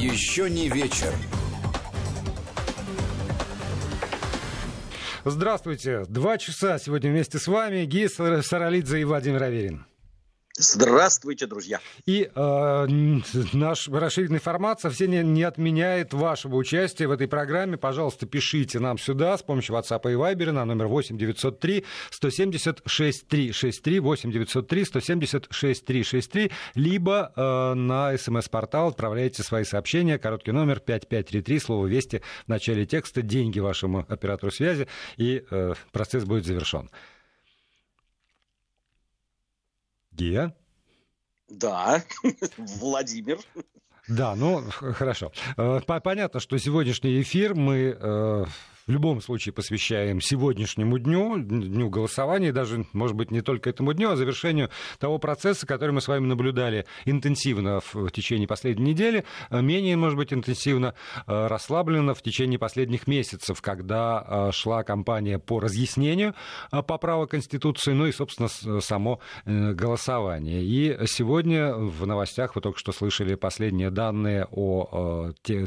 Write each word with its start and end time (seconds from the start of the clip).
Еще 0.00 0.48
не 0.48 0.68
вечер. 0.68 1.12
Здравствуйте. 5.24 6.04
Два 6.08 6.38
часа 6.38 6.78
сегодня 6.78 7.10
вместе 7.10 7.40
с 7.40 7.48
вами 7.48 7.84
Гия 7.84 8.08
Саралидзе 8.08 9.00
и 9.00 9.04
Владимир 9.04 9.42
Аверин. 9.42 9.86
Здравствуйте, 10.60 11.46
друзья. 11.46 11.80
И 12.04 12.28
э, 12.34 12.86
наш 13.52 13.88
расширенный 13.88 14.40
формат 14.40 14.80
совсем 14.80 15.12
не, 15.12 15.22
не 15.22 15.44
отменяет 15.44 16.12
вашего 16.12 16.56
участия 16.56 17.06
в 17.06 17.12
этой 17.12 17.28
программе. 17.28 17.76
Пожалуйста, 17.76 18.26
пишите 18.26 18.80
нам 18.80 18.98
сюда 18.98 19.38
с 19.38 19.42
помощью 19.42 19.76
WhatsApp 19.76 20.00
и 20.10 20.16
Viber 20.16 20.50
на 20.50 20.64
номер 20.64 20.88
8 20.88 21.16
903 21.16 21.84
170 22.10 22.82
6363 22.84 24.00
8 24.00 24.32
903 24.32 24.84
170 24.84 25.46
6363 25.48 26.50
либо 26.74 27.32
э, 27.36 27.74
на 27.74 28.18
смс-портал 28.18 28.88
отправляйте 28.88 29.44
свои 29.44 29.62
сообщения. 29.62 30.18
Короткий 30.18 30.50
номер 30.50 30.80
5533, 30.80 31.58
слово 31.60 31.86
«Вести» 31.86 32.20
в 32.46 32.48
начале 32.48 32.84
текста, 32.84 33.22
деньги 33.22 33.60
вашему 33.60 34.04
оператору 34.08 34.50
связи, 34.50 34.88
и 35.16 35.44
э, 35.48 35.74
процесс 35.92 36.24
будет 36.24 36.46
завершен. 36.46 36.90
Гия? 40.18 40.52
Да, 41.48 42.02
Владимир. 42.58 43.38
Да, 44.08 44.34
ну 44.34 44.62
хорошо. 44.70 45.32
Э, 45.56 45.80
понятно, 46.02 46.40
что 46.40 46.58
сегодняшний 46.58 47.22
эфир 47.22 47.54
мы 47.54 47.96
э, 47.98 48.44
в 48.88 48.90
любом 48.90 49.20
случае 49.20 49.52
посвящаем 49.52 50.20
сегодняшнему 50.20 50.98
дню, 50.98 51.38
дню 51.38 51.90
голосования, 51.90 52.52
даже, 52.52 52.86
может 52.94 53.14
быть, 53.14 53.30
не 53.30 53.42
только 53.42 53.68
этому 53.68 53.92
дню, 53.92 54.10
а 54.10 54.16
завершению 54.16 54.70
того 54.98 55.18
процесса, 55.18 55.66
который 55.66 55.90
мы 55.90 56.00
с 56.00 56.08
вами 56.08 56.24
наблюдали 56.24 56.86
интенсивно 57.04 57.80
в 57.92 58.10
течение 58.10 58.48
последней 58.48 58.92
недели, 58.92 59.24
а 59.50 59.60
менее, 59.60 59.96
может 59.96 60.16
быть, 60.16 60.32
интенсивно, 60.32 60.94
а, 61.26 61.48
расслабленно 61.48 62.14
в 62.14 62.22
течение 62.22 62.58
последних 62.58 63.06
месяцев, 63.06 63.60
когда 63.60 64.24
а, 64.26 64.52
шла 64.52 64.82
кампания 64.84 65.38
по 65.38 65.60
разъяснению 65.60 66.34
поправок 66.70 67.30
Конституции, 67.30 67.92
ну 67.92 68.06
и, 68.06 68.12
собственно, 68.12 68.48
само 68.80 69.20
э, 69.44 69.72
голосование. 69.72 70.62
И 70.62 71.06
сегодня 71.06 71.74
в 71.74 72.06
новостях 72.06 72.54
вы 72.54 72.62
только 72.62 72.78
что 72.78 72.92
слышали 72.92 73.34
последние 73.34 73.90
данные, 73.90 74.46
о, 74.50 75.32
те, 75.42 75.66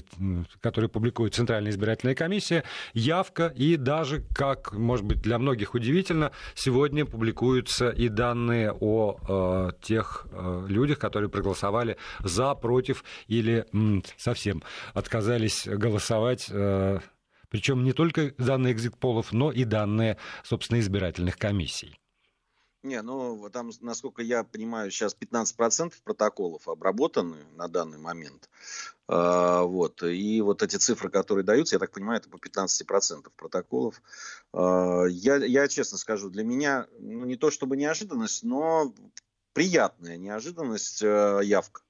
которые 0.59 0.89
публикует 0.89 1.35
Центральная 1.35 1.71
избирательная 1.71 2.15
комиссия 2.15 2.63
явка, 3.11 3.47
и 3.47 3.75
даже, 3.75 4.21
как, 4.33 4.73
может 4.73 5.05
быть, 5.05 5.21
для 5.21 5.37
многих 5.37 5.73
удивительно, 5.73 6.31
сегодня 6.55 7.05
публикуются 7.05 7.89
и 7.89 8.07
данные 8.07 8.71
о 8.71 9.17
э, 9.27 9.71
тех 9.81 10.27
э, 10.31 10.65
людях, 10.69 10.97
которые 10.97 11.29
проголосовали 11.29 11.97
за, 12.23 12.55
против 12.55 13.03
или 13.27 13.65
м, 13.73 14.03
совсем 14.17 14.63
отказались 14.93 15.67
голосовать. 15.67 16.47
Э, 16.51 16.99
причем 17.49 17.83
не 17.83 17.91
только 17.91 18.33
данные 18.37 18.73
экзит-полов, 18.73 19.33
но 19.33 19.51
и 19.51 19.65
данные, 19.65 20.17
собственно, 20.43 20.79
избирательных 20.79 21.37
комиссий. 21.37 22.00
Не, 22.83 23.01
ну 23.03 23.49
там, 23.51 23.69
насколько 23.81 24.23
я 24.23 24.43
понимаю, 24.43 24.89
сейчас 24.89 25.15
15% 25.15 25.93
протоколов 26.03 26.67
обработаны 26.67 27.37
на 27.53 27.67
данный 27.67 27.99
момент. 27.99 28.49
А, 29.07 29.63
вот. 29.63 30.01
И 30.01 30.41
вот 30.41 30.63
эти 30.63 30.77
цифры, 30.77 31.09
которые 31.11 31.45
даются, 31.45 31.75
я 31.75 31.79
так 31.79 31.91
понимаю, 31.91 32.19
это 32.19 32.29
по 32.29 32.37
15% 32.37 33.29
протоколов. 33.35 34.01
А, 34.51 35.03
я, 35.05 35.35
я 35.37 35.67
честно 35.67 35.99
скажу, 35.99 36.29
для 36.29 36.43
меня 36.43 36.87
ну, 36.97 37.25
не 37.25 37.35
то 37.35 37.51
чтобы 37.51 37.77
неожиданность, 37.77 38.43
но 38.43 38.91
приятная 39.53 40.17
неожиданность 40.17 41.03
э, 41.03 41.41
явка. 41.43 41.81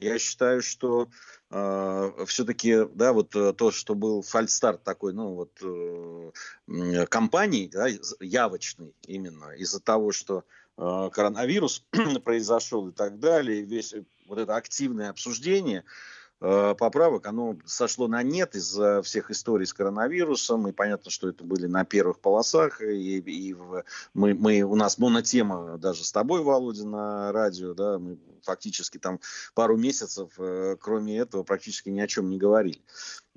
Я 0.00 0.18
считаю, 0.18 0.62
что 0.62 1.08
э, 1.50 2.24
все-таки, 2.26 2.86
да, 2.94 3.12
вот 3.12 3.36
э, 3.36 3.52
то, 3.52 3.70
что 3.70 3.94
был 3.94 4.22
фальстарт 4.22 4.82
такой, 4.82 5.12
ну 5.12 5.34
вот 5.34 5.52
э, 5.62 7.06
компании, 7.06 7.68
да, 7.68 7.88
явочный 8.20 8.94
именно 9.06 9.50
из-за 9.56 9.80
того, 9.80 10.12
что 10.12 10.44
э, 10.78 11.10
коронавирус 11.12 11.84
произошел 12.24 12.88
и 12.88 12.92
так 12.92 13.18
далее, 13.18 13.62
весь 13.62 13.94
вот 14.26 14.38
это 14.38 14.56
активное 14.56 15.10
обсуждение, 15.10 15.80
Э, 15.80 15.86
поправок, 16.40 17.26
оно 17.26 17.56
сошло 17.66 18.08
на 18.08 18.22
нет 18.22 18.54
из-за 18.54 19.02
всех 19.02 19.30
историй 19.30 19.66
с 19.66 19.74
коронавирусом, 19.74 20.68
и 20.68 20.72
понятно, 20.72 21.10
что 21.10 21.28
это 21.28 21.44
были 21.44 21.66
на 21.66 21.84
первых 21.84 22.18
полосах, 22.18 22.80
и, 22.80 23.18
и 23.18 23.54
мы, 24.14 24.34
мы, 24.34 24.62
у 24.62 24.74
нас 24.74 24.98
монотема 24.98 25.76
даже 25.76 26.02
с 26.02 26.12
тобой, 26.12 26.42
Володя, 26.42 26.86
на 26.86 27.30
радио, 27.32 27.74
да, 27.74 27.98
мы 27.98 28.18
фактически 28.42 28.98
там 28.98 29.20
пару 29.54 29.76
месяцев, 29.76 30.30
э, 30.38 30.76
кроме 30.80 31.18
этого, 31.18 31.42
практически 31.42 31.90
ни 31.90 32.00
о 32.00 32.06
чем 32.06 32.30
не 32.30 32.38
говорили. 32.38 32.80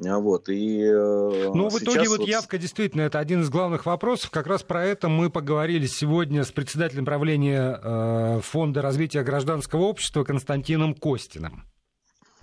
А 0.05 0.19
вот, 0.19 0.47
и, 0.47 0.81
э, 0.81 1.51
ну, 1.53 1.69
в 1.69 1.77
итоге 1.79 2.07
вот 2.07 2.21
явка 2.21 2.57
действительно 2.57 3.01
это 3.01 3.19
один 3.19 3.41
из 3.41 3.49
главных 3.49 3.85
вопросов. 3.85 4.31
Как 4.31 4.47
раз 4.47 4.63
про 4.63 4.85
это 4.85 5.09
мы 5.09 5.29
поговорили 5.29 5.87
сегодня 5.87 6.43
с 6.43 6.51
председателем 6.51 7.05
правления 7.05 8.39
Фонда 8.41 8.81
развития 8.81 9.23
гражданского 9.23 9.81
общества 9.81 10.23
Константином 10.23 10.95
Костиным. 10.95 11.65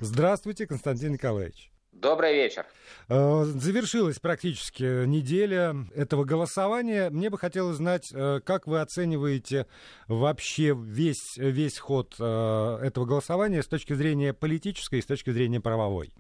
Здравствуйте, 0.01 0.67
Константин 0.67 1.13
Николаевич. 1.13 1.71
Добрый 1.93 2.33
вечер. 2.33 2.65
Э, 3.11 3.43
завершилась 3.45 4.19
практически 4.19 5.05
неделя 5.05 5.75
этого 5.95 6.25
голосования. 6.25 7.11
Мне 7.11 7.29
бы 7.29 7.37
хотелось 7.37 7.77
знать, 7.77 8.11
э, 8.15 8.41
как 8.43 8.67
вы 8.67 8.81
оцениваете 8.81 9.67
вообще 10.09 10.75
весь, 10.75 11.37
весь 11.37 11.79
ход 11.79 12.15
э, 12.19 12.79
этого 12.83 13.05
голосования 13.05 13.63
с 13.63 13.67
точки 13.67 13.93
зрения 13.93 14.33
политической 14.33 15.01
и 15.01 15.03
с 15.03 15.07
точки 15.07 15.29
зрения 15.31 15.61
правовой? 15.61 16.15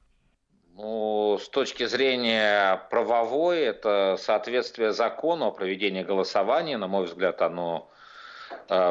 Ну, 0.75 1.39
с 1.41 1.49
точки 1.49 1.87
зрения 1.87 2.83
правовой, 2.91 3.61
это 3.61 4.19
соответствие 4.21 4.93
закону 4.93 5.47
о 5.47 5.53
проведении 5.53 6.03
голосования, 6.03 6.77
на 6.77 6.87
мой 6.87 7.07
взгляд, 7.07 7.41
оно 7.41 7.91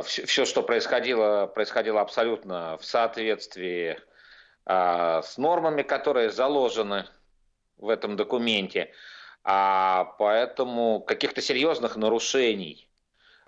все, 0.04 0.46
что 0.46 0.64
происходило, 0.64 1.46
происходило 1.46 2.02
абсолютно 2.02 2.78
в 2.78 2.86
соответствии 2.86 3.98
с 4.70 5.38
нормами, 5.38 5.82
которые 5.82 6.30
заложены 6.30 7.06
в 7.80 7.90
этом 7.90 8.16
документе. 8.16 8.92
А 9.44 10.04
поэтому 10.20 11.00
каких-то 11.00 11.42
серьезных 11.42 11.96
нарушений, 11.96 12.88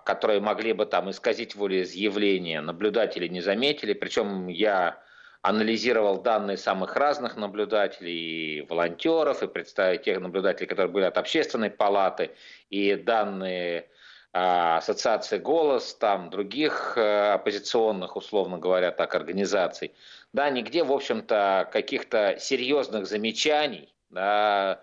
которые 0.04 0.40
могли 0.40 0.74
бы 0.74 0.88
там 0.88 1.12
исказить 1.12 1.56
волеизъявление, 1.56 2.62
наблюдатели 2.62 3.28
не 3.28 3.42
заметили. 3.42 3.94
Причем 3.94 4.48
я 4.48 4.98
анализировал 5.44 6.22
данные 6.22 6.58
самых 6.58 6.96
разных 6.96 7.36
наблюдателей, 7.36 8.60
и 8.60 8.62
волонтеров, 8.62 9.44
и 9.44 9.48
представить 9.48 10.04
тех 10.04 10.20
наблюдателей, 10.20 10.68
которые 10.68 10.92
были 10.92 11.06
от 11.06 11.20
общественной 11.20 11.70
палаты, 11.70 12.32
и 12.72 12.96
данные 12.96 13.82
а, 13.82 13.91
ассоциации 14.34 15.38
«Голос», 15.38 15.94
там 15.96 16.30
других 16.30 16.94
э, 16.98 17.34
оппозиционных, 17.34 18.16
условно 18.16 18.58
говоря, 18.58 18.92
так, 18.92 19.14
организаций. 19.16 19.94
Да, 20.32 20.50
нигде, 20.50 20.84
в 20.84 20.92
общем-то, 20.92 21.70
каких-то 21.72 22.38
серьезных 22.40 23.08
замечаний, 23.08 23.94
да, 24.10 24.82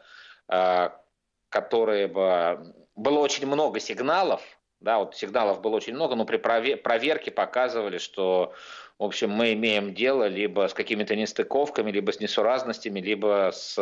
а, 0.48 1.00
которые 1.48 2.08
бы... 2.08 2.74
Было 2.94 3.20
очень 3.20 3.46
много 3.46 3.80
сигналов, 3.80 4.42
да, 4.80 4.98
вот 4.98 5.16
сигналов 5.16 5.60
было 5.60 5.76
очень 5.76 5.94
много, 5.94 6.14
но 6.14 6.24
при 6.24 6.36
проверке 6.36 7.30
показывали, 7.30 7.98
что 7.98 8.54
в 8.98 9.04
общем, 9.04 9.30
мы 9.30 9.52
имеем 9.52 9.94
дело 9.94 10.26
либо 10.26 10.66
с 10.66 10.74
какими-то 10.74 11.14
нестыковками, 11.14 11.92
либо 11.92 12.10
с 12.10 12.18
несуразностями, 12.18 13.00
либо 13.00 13.50
с 13.52 13.78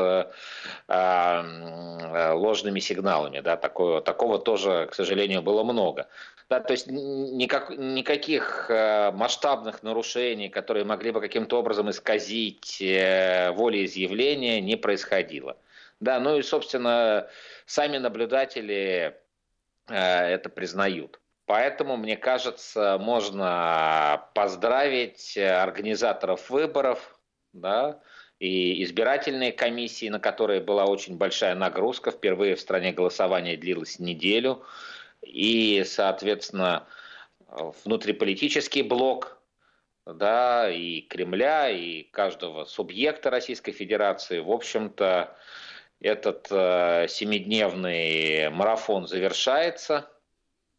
э, 0.89 2.33
ложными 2.35 2.81
сигналами. 2.81 3.41
Да, 3.41 3.57
такого, 3.57 4.03
такого 4.03 4.39
тоже, 4.39 4.87
к 4.91 4.95
сожалению, 4.95 5.41
было 5.41 5.65
много. 5.65 6.09
Да, 6.51 6.61
то 6.61 6.73
есть 6.73 6.87
никак, 6.89 7.71
никаких 7.71 8.67
э, 8.69 9.11
масштабных 9.13 9.83
нарушений, 9.83 10.51
которые 10.51 10.85
могли 10.85 11.13
бы 11.13 11.23
каким-то 11.23 11.59
образом 11.59 11.89
исказить 11.89 12.83
э, 12.83 13.53
волеизъявление, 13.53 14.61
не 14.61 14.77
происходило. 14.77 15.57
Да, 15.99 16.21
ну 16.21 16.37
и, 16.37 16.43
собственно, 16.43 17.27
сами 17.65 17.97
наблюдатели 17.97 19.17
это 19.89 20.49
признают. 20.49 21.21
Поэтому, 21.47 21.97
мне 21.97 22.17
кажется, 22.17 22.99
можно 22.99 24.27
поздравить 24.35 25.39
организаторов 25.39 26.51
выборов, 26.51 27.19
да, 27.53 28.01
и 28.39 28.83
избирательные 28.83 29.53
комиссии, 29.53 30.09
на 30.09 30.21
которые 30.21 30.61
была 30.61 30.85
очень 30.85 31.17
большая 31.17 31.55
нагрузка. 31.55 32.11
Впервые 32.11 32.57
в 32.57 32.61
стране 32.61 32.93
голосование 32.93 33.57
длилось 33.57 33.99
неделю. 33.99 34.65
И, 35.23 35.85
соответственно, 35.87 36.87
внутриполитический 37.85 38.83
блок, 38.83 39.41
да, 40.05 40.71
и 40.71 41.01
Кремля, 41.01 41.71
и 41.71 42.03
каждого 42.03 42.65
субъекта 42.65 43.31
Российской 43.31 43.73
Федерации, 43.73 44.41
в 44.41 44.51
общем-то, 44.51 45.37
этот 46.01 46.49
э, 46.51 47.07
семидневный 47.09 48.51
марафон 48.51 49.07
завершается– 49.07 50.11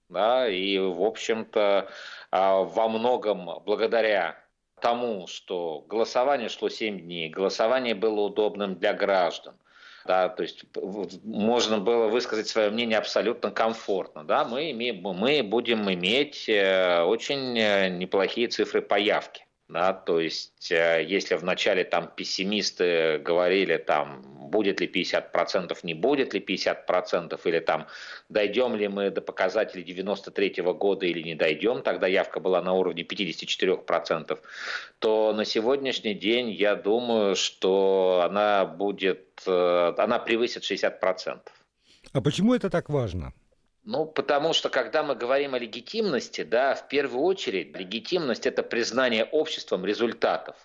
да, 0.10 0.48
и, 0.48 0.78
в 0.78 1.04
общем-то, 1.04 1.90
а, 2.32 2.62
во 2.64 2.88
многом 2.88 3.50
благодаря 3.66 4.38
тому, 4.80 5.28
что 5.28 5.84
голосование 5.88 6.50
шло 6.50 6.70
7 6.70 7.02
дней, 7.02 7.30
голосование 7.30 7.96
было 7.96 8.22
удобным 8.22 8.76
для 8.76 8.94
граждан, 8.94 9.56
да, 10.06 10.30
то 10.30 10.44
есть 10.44 10.64
можно 11.24 11.80
было 11.80 12.08
высказать 12.08 12.48
свое 12.48 12.70
мнение 12.70 12.98
абсолютно 12.98 13.52
комфортно, 13.52 14.24
да, 14.24 14.46
мы, 14.46 14.72
имеем, 14.72 15.02
мы 15.02 15.44
будем 15.44 15.92
иметь 15.92 16.48
э, 16.48 17.02
очень 17.02 17.58
э, 17.58 17.90
неплохие 17.90 18.48
цифры 18.48 18.82
по 18.82 18.96
явке. 18.96 19.47
Да, 19.70 19.92
то 19.92 20.22
есть, 20.22 20.72
э, 20.72 21.04
если 21.04 21.36
вначале 21.36 21.84
там 21.84 22.10
пессимисты 22.16 23.18
говорили, 23.18 23.76
там, 23.76 24.22
будет 24.50 24.80
ли 24.80 24.88
50%, 24.88 25.78
не 25.84 25.94
будет 25.94 26.34
ли 26.34 26.40
50%, 26.40 27.46
или 27.46 27.60
там, 27.60 27.88
дойдем 28.30 28.76
ли 28.76 28.88
мы 28.88 29.10
до 29.10 29.20
показателей 29.20 29.84
93 29.84 30.62
-го 30.62 30.74
года 30.74 31.06
или 31.06 31.22
не 31.22 31.36
дойдем, 31.36 31.82
тогда 31.82 32.08
явка 32.08 32.40
была 32.40 32.62
на 32.62 32.74
уровне 32.74 33.04
54%, 33.04 34.42
то 35.00 35.34
на 35.34 35.44
сегодняшний 35.44 36.14
день 36.14 36.50
я 36.50 36.76
думаю, 36.76 37.36
что 37.36 38.22
она 38.24 38.66
будет, 38.66 39.44
э, 39.46 39.94
она 39.98 40.20
превысит 40.20 40.64
60%. 40.64 41.52
А 42.14 42.22
почему 42.22 42.54
это 42.54 42.70
так 42.70 42.90
важно? 42.90 43.34
Ну, 43.88 44.06
потому 44.06 44.52
что, 44.52 44.68
когда 44.68 45.02
мы 45.02 45.16
говорим 45.16 45.54
о 45.54 45.60
легитимности, 45.60 46.44
да, 46.44 46.76
в 46.76 46.90
первую 46.90 47.24
очередь 47.24 47.74
легитимность– 47.74 48.46
это 48.46 48.62
признание 48.62 49.24
обществом 49.24 49.86
результатов. 49.86 50.58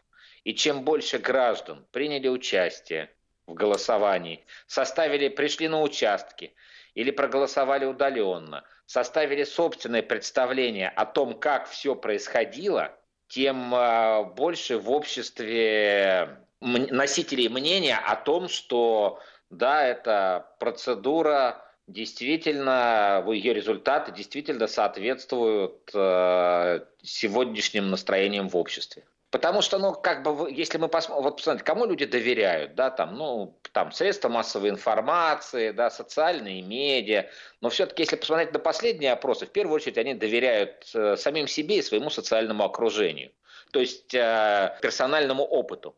И 0.43 0.55
чем 0.55 0.83
больше 0.83 1.19
граждан 1.19 1.87
приняли 1.93 2.27
участие 2.27 3.13
в 3.47 3.55
голосовании, 3.55 4.45
составили, 4.67 5.29
пришли 5.29 5.69
на 5.69 5.83
участки 5.83 6.53
или 6.95 7.13
проголосовали 7.13 7.85
удаленно, 7.85 8.65
составили 8.87 9.45
собственное 9.45 10.03
представление 10.03 10.89
о 10.89 11.07
том, 11.07 11.39
как 11.39 11.69
все 11.69 11.95
происходило, 11.95 12.93
тем 13.29 13.73
а, 13.73 14.25
больше 14.25 14.79
в 14.79 14.91
обществе 14.91 16.41
носителей 16.59 17.49
мнения 17.49 17.99
о 17.99 18.17
том, 18.17 18.49
что 18.49 19.21
да, 19.49 19.87
это 19.87 20.57
процедура 20.59 21.65
действительно, 21.93 23.25
ее 23.29 23.53
результаты 23.53 24.13
действительно 24.13 24.67
соответствуют 24.67 25.91
э, 25.95 26.81
сегодняшним 27.03 27.91
настроениям 27.91 28.49
в 28.49 28.57
обществе. 28.57 29.05
Потому 29.33 29.63
что, 29.63 29.79
ну, 29.79 29.93
как 29.93 30.23
бы, 30.25 30.51
если 30.53 30.77
мы 30.77 30.89
посмотрим, 30.89 31.25
вот 31.25 31.37
посмотрите, 31.39 31.65
кому 31.65 31.87
люди 31.87 32.05
доверяют, 32.05 32.75
да, 32.75 32.91
там, 32.91 33.17
ну, 33.17 33.59
там, 33.73 33.91
средства 33.91 34.29
массовой 34.29 34.69
информации, 34.69 35.71
да, 35.71 35.89
социальные 35.89 36.61
медиа, 36.61 37.31
но 37.63 37.71
все-таки, 37.71 38.03
если 38.03 38.17
посмотреть 38.17 38.53
на 38.53 38.59
последние 38.59 39.13
опросы, 39.13 39.47
в 39.47 39.51
первую 39.51 39.77
очередь 39.77 39.97
они 39.97 40.13
доверяют 40.13 40.91
э, 40.95 41.17
самим 41.17 41.49
себе 41.49 41.79
и 41.79 41.83
своему 41.83 42.11
социальному 42.11 42.63
окружению, 42.65 43.33
то 43.71 43.81
есть 43.81 44.15
э, 44.15 44.77
персональному 44.83 45.45
опыту 45.45 45.97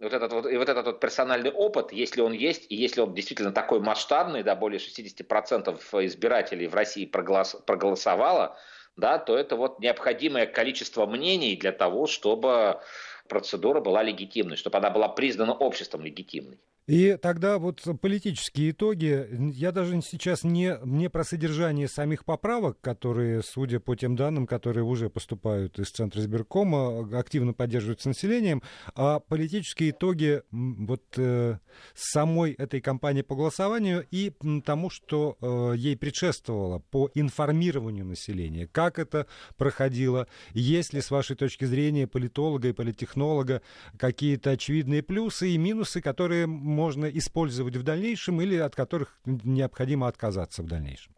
вот 0.00 0.12
этот 0.12 0.32
вот, 0.32 0.46
и 0.46 0.56
вот 0.56 0.68
этот 0.68 0.86
вот 0.86 1.00
персональный 1.00 1.50
опыт, 1.50 1.92
если 1.92 2.22
он 2.22 2.32
есть, 2.32 2.66
и 2.70 2.74
если 2.74 3.02
он 3.02 3.14
действительно 3.14 3.52
такой 3.52 3.80
масштабный, 3.80 4.42
да, 4.42 4.56
более 4.56 4.80
60% 4.80 5.78
избирателей 6.06 6.66
в 6.66 6.74
России 6.74 7.04
проголос, 7.04 7.56
проголосовало, 7.66 8.56
да, 8.96 9.18
то 9.18 9.36
это 9.36 9.56
вот 9.56 9.78
необходимое 9.78 10.46
количество 10.46 11.06
мнений 11.06 11.56
для 11.56 11.72
того, 11.72 12.06
чтобы 12.06 12.80
процедура 13.28 13.80
была 13.80 14.02
легитимной, 14.02 14.56
чтобы 14.56 14.78
она 14.78 14.90
была 14.90 15.08
признана 15.08 15.54
обществом 15.54 16.02
легитимной. 16.04 16.58
И 16.90 17.16
тогда 17.22 17.60
вот 17.60 17.86
политические 18.00 18.72
итоги, 18.72 19.28
я 19.54 19.70
даже 19.70 20.02
сейчас 20.02 20.42
не, 20.42 20.76
не 20.84 21.08
про 21.08 21.22
содержание 21.22 21.86
самих 21.86 22.24
поправок, 22.24 22.80
которые, 22.80 23.44
судя 23.44 23.78
по 23.78 23.94
тем 23.94 24.16
данным, 24.16 24.44
которые 24.44 24.82
уже 24.82 25.08
поступают 25.08 25.78
из 25.78 25.90
Центра 25.90 26.20
избиркома, 26.20 27.08
активно 27.16 27.52
поддерживаются 27.52 28.08
населением, 28.08 28.60
а 28.96 29.20
политические 29.20 29.90
итоги 29.90 30.42
вот 30.50 31.04
э, 31.16 31.58
самой 31.94 32.54
этой 32.54 32.80
кампании 32.80 33.22
по 33.22 33.36
голосованию 33.36 34.04
и 34.10 34.32
тому, 34.64 34.90
что 34.90 35.38
э, 35.40 35.74
ей 35.76 35.96
предшествовало 35.96 36.80
по 36.90 37.08
информированию 37.14 38.04
населения. 38.04 38.66
Как 38.66 38.98
это 38.98 39.28
проходило? 39.56 40.26
Есть 40.54 40.92
ли, 40.92 41.00
с 41.00 41.12
вашей 41.12 41.36
точки 41.36 41.66
зрения, 41.66 42.08
политолога 42.08 42.66
и 42.66 42.72
политтехнолога 42.72 43.62
какие-то 43.96 44.50
очевидные 44.50 45.04
плюсы 45.04 45.50
и 45.50 45.56
минусы, 45.56 46.00
которые 46.00 46.48
можно 46.80 47.06
использовать 47.06 47.76
в 47.76 47.82
дальнейшем 47.82 48.40
или 48.40 48.56
от 48.56 48.74
которых 48.74 49.18
необходимо 49.26 50.08
отказаться 50.08 50.62
в 50.62 50.66
дальнейшем? 50.66 51.14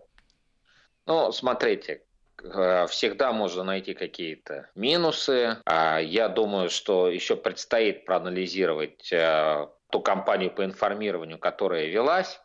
Ну, 1.06 1.30
смотрите, 1.30 2.02
э, 2.42 2.86
всегда 2.88 3.32
можно 3.32 3.62
найти 3.62 3.94
какие-то 3.94 4.68
минусы. 4.74 5.58
А 5.64 6.00
я 6.00 6.28
думаю, 6.28 6.68
что 6.68 7.08
еще 7.08 7.36
предстоит 7.36 8.04
проанализировать 8.06 9.12
э, 9.12 9.68
ту 9.90 10.00
кампанию 10.00 10.50
по 10.50 10.64
информированию, 10.64 11.38
которая 11.38 11.86
велась. 11.86 12.40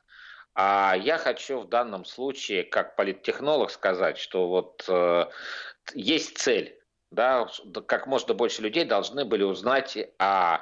А 0.54 0.96
я 0.96 1.18
хочу 1.18 1.62
в 1.62 1.70
данном 1.70 2.06
случае, 2.06 2.64
как 2.64 2.96
политтехнолог, 2.96 3.72
сказать, 3.72 4.18
что 4.20 4.48
вот 4.48 4.86
э, 4.88 5.26
есть 5.96 6.38
цель, 6.38 6.80
да, 7.10 7.48
как 7.88 8.06
можно 8.06 8.34
больше 8.36 8.62
людей 8.62 8.86
должны 8.86 9.26
были 9.26 9.44
узнать 9.44 9.98
о 10.20 10.60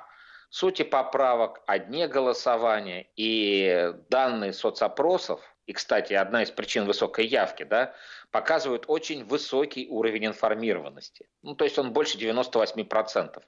сути 0.55 0.83
поправок, 0.83 1.61
о 1.65 1.79
дне 1.79 2.07
голосования 2.07 3.07
и 3.17 3.93
данные 4.09 4.53
соцопросов, 4.53 5.41
и, 5.65 5.73
кстати, 5.73 6.13
одна 6.13 6.43
из 6.43 6.51
причин 6.51 6.85
высокой 6.85 7.27
явки, 7.27 7.63
да, 7.63 7.93
показывают 8.31 8.85
очень 8.87 9.25
высокий 9.25 9.89
уровень 9.89 10.27
информированности. 10.27 11.27
Ну, 11.41 11.55
то 11.55 11.65
есть 11.65 11.77
он 11.77 11.91
больше 11.91 12.17
98%. 12.17 13.43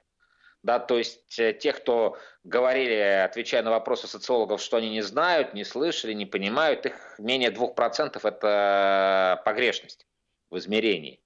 Да, 0.62 0.78
то 0.80 0.98
есть 0.98 1.38
э, 1.38 1.54
те, 1.54 1.72
кто 1.72 2.18
говорили, 2.44 3.22
отвечая 3.24 3.62
на 3.62 3.70
вопросы 3.70 4.06
социологов, 4.06 4.60
что 4.60 4.76
они 4.76 4.90
не 4.90 5.02
знают, 5.02 5.54
не 5.54 5.64
слышали, 5.64 6.12
не 6.12 6.26
понимают, 6.26 6.84
их 6.84 7.14
менее 7.18 7.50
2% 7.50 8.20
это 8.22 9.40
погрешность 9.46 10.06
в 10.50 10.58
измерении. 10.58 11.22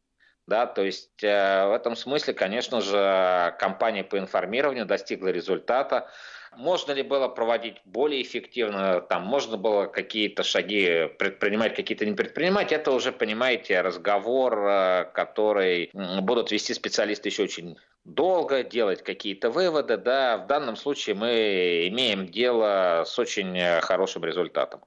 Да, 0.46 0.66
то 0.66 0.82
есть 0.82 1.22
э, 1.22 1.66
в 1.68 1.72
этом 1.72 1.94
смысле, 1.94 2.34
конечно 2.34 2.80
же, 2.80 3.54
кампания 3.58 4.02
по 4.02 4.18
информированию 4.18 4.86
достигла 4.86 5.28
результата. 5.28 6.10
Можно 6.56 6.92
ли 6.92 7.02
было 7.02 7.28
проводить 7.28 7.76
более 7.84 8.20
эффективно, 8.20 9.00
там 9.00 9.22
можно 9.22 9.56
было 9.56 9.86
какие-то 9.86 10.42
шаги 10.42 11.08
предпринимать, 11.18 11.74
какие-то 11.74 12.04
не 12.04 12.12
предпринимать, 12.12 12.72
это 12.72 12.90
уже, 12.90 13.10
понимаете, 13.12 13.80
разговор, 13.80 14.66
э, 14.66 15.04
который 15.14 15.90
будут 15.92 16.50
вести 16.50 16.74
специалисты 16.74 17.28
еще 17.28 17.44
очень 17.44 17.78
долго, 18.04 18.64
делать 18.64 19.02
какие-то 19.02 19.50
выводы. 19.50 19.96
Да. 19.96 20.38
В 20.38 20.46
данном 20.46 20.76
случае 20.76 21.14
мы 21.14 21.88
имеем 21.88 22.26
дело 22.26 23.04
с 23.06 23.18
очень 23.18 23.56
э, 23.56 23.80
хорошим 23.80 24.25
результатом. 24.25 24.80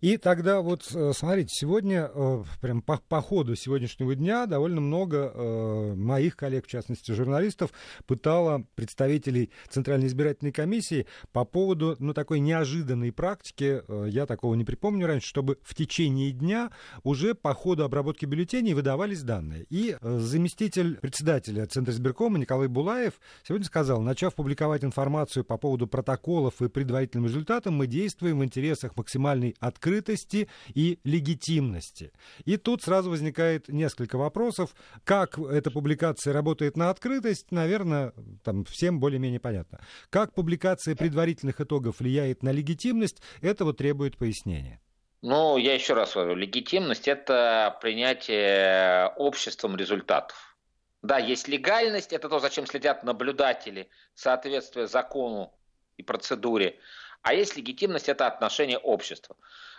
И 0.00 0.16
тогда 0.16 0.60
вот, 0.60 0.88
э, 0.94 1.12
смотрите, 1.14 1.50
сегодня, 1.52 2.10
э, 2.12 2.44
прям 2.60 2.82
по, 2.82 2.98
по 3.08 3.20
ходу 3.20 3.56
сегодняшнего 3.56 4.14
дня 4.14 4.46
довольно 4.46 4.80
много 4.80 5.32
э, 5.34 5.94
моих 5.94 6.36
коллег, 6.36 6.66
в 6.66 6.70
частности 6.70 7.12
журналистов, 7.12 7.70
пытало 8.06 8.64
представителей 8.74 9.50
Центральной 9.68 10.06
избирательной 10.06 10.52
комиссии 10.52 11.06
по 11.32 11.44
поводу, 11.44 11.96
ну, 11.98 12.14
такой 12.14 12.40
неожиданной 12.40 13.12
практики, 13.12 13.82
я 14.08 14.26
такого 14.26 14.54
не 14.54 14.64
припомню 14.64 15.06
раньше, 15.06 15.28
чтобы 15.28 15.58
в 15.62 15.74
течение 15.74 16.32
дня 16.32 16.70
уже 17.02 17.34
по 17.34 17.54
ходу 17.54 17.84
обработки 17.84 18.24
бюллетеней 18.24 18.74
выдавались 18.74 19.22
данные. 19.22 19.66
И 19.70 19.96
заместитель 20.00 20.96
председателя 20.96 21.66
Центра 21.66 21.92
избиркома 21.92 22.38
Николай 22.38 22.68
Булаев 22.68 23.14
сегодня 23.46 23.66
сказал, 23.66 24.00
начав 24.02 24.34
публиковать 24.34 24.84
информацию 24.84 25.44
по 25.44 25.56
поводу 25.56 25.86
протоколов 25.86 26.60
и 26.62 26.68
предварительным 26.68 27.26
результатам, 27.26 27.74
мы 27.74 27.86
действуем 27.86 28.40
в 28.40 28.44
интересах 28.44 28.96
максимальной 28.96 29.54
открытости 29.68 30.48
и 30.74 30.98
легитимности. 31.04 32.12
И 32.44 32.56
тут 32.56 32.82
сразу 32.82 33.10
возникает 33.10 33.68
несколько 33.68 34.18
вопросов. 34.18 34.74
Как 35.04 35.38
эта 35.38 35.70
публикация 35.70 36.32
работает 36.32 36.76
на 36.76 36.90
открытость, 36.90 37.52
наверное, 37.52 38.12
там 38.42 38.64
всем 38.64 38.98
более-менее 38.98 39.40
понятно. 39.40 39.80
Как 40.10 40.34
публикация 40.34 40.96
предварительных 40.96 41.60
итогов 41.60 42.00
влияет 42.00 42.42
на 42.42 42.50
легитимность, 42.50 43.22
это 43.40 43.64
вот 43.64 43.78
требует 43.78 44.16
пояснения. 44.16 44.80
Ну, 45.20 45.56
я 45.56 45.74
еще 45.74 45.94
раз 45.94 46.14
говорю, 46.14 46.36
легитимность– 46.36 47.08
это 47.08 47.76
принятие 47.80 49.08
обществом 49.16 49.76
результатов. 49.76 50.56
Да, 51.02 51.18
есть 51.18 51.48
легальность, 51.48 52.12
это 52.12 52.28
то, 52.28 52.38
зачем 52.38 52.66
следят 52.66 53.02
наблюдатели, 53.04 53.88
соответствие 54.14 54.86
закону 54.86 55.52
и 55.96 56.02
процедуре. 56.02 56.78
А 57.22 57.34
есть 57.34 57.56
легитимность– 57.56 58.08
это 58.10 58.26
отношение 58.26 58.78
общества. 58.78 59.36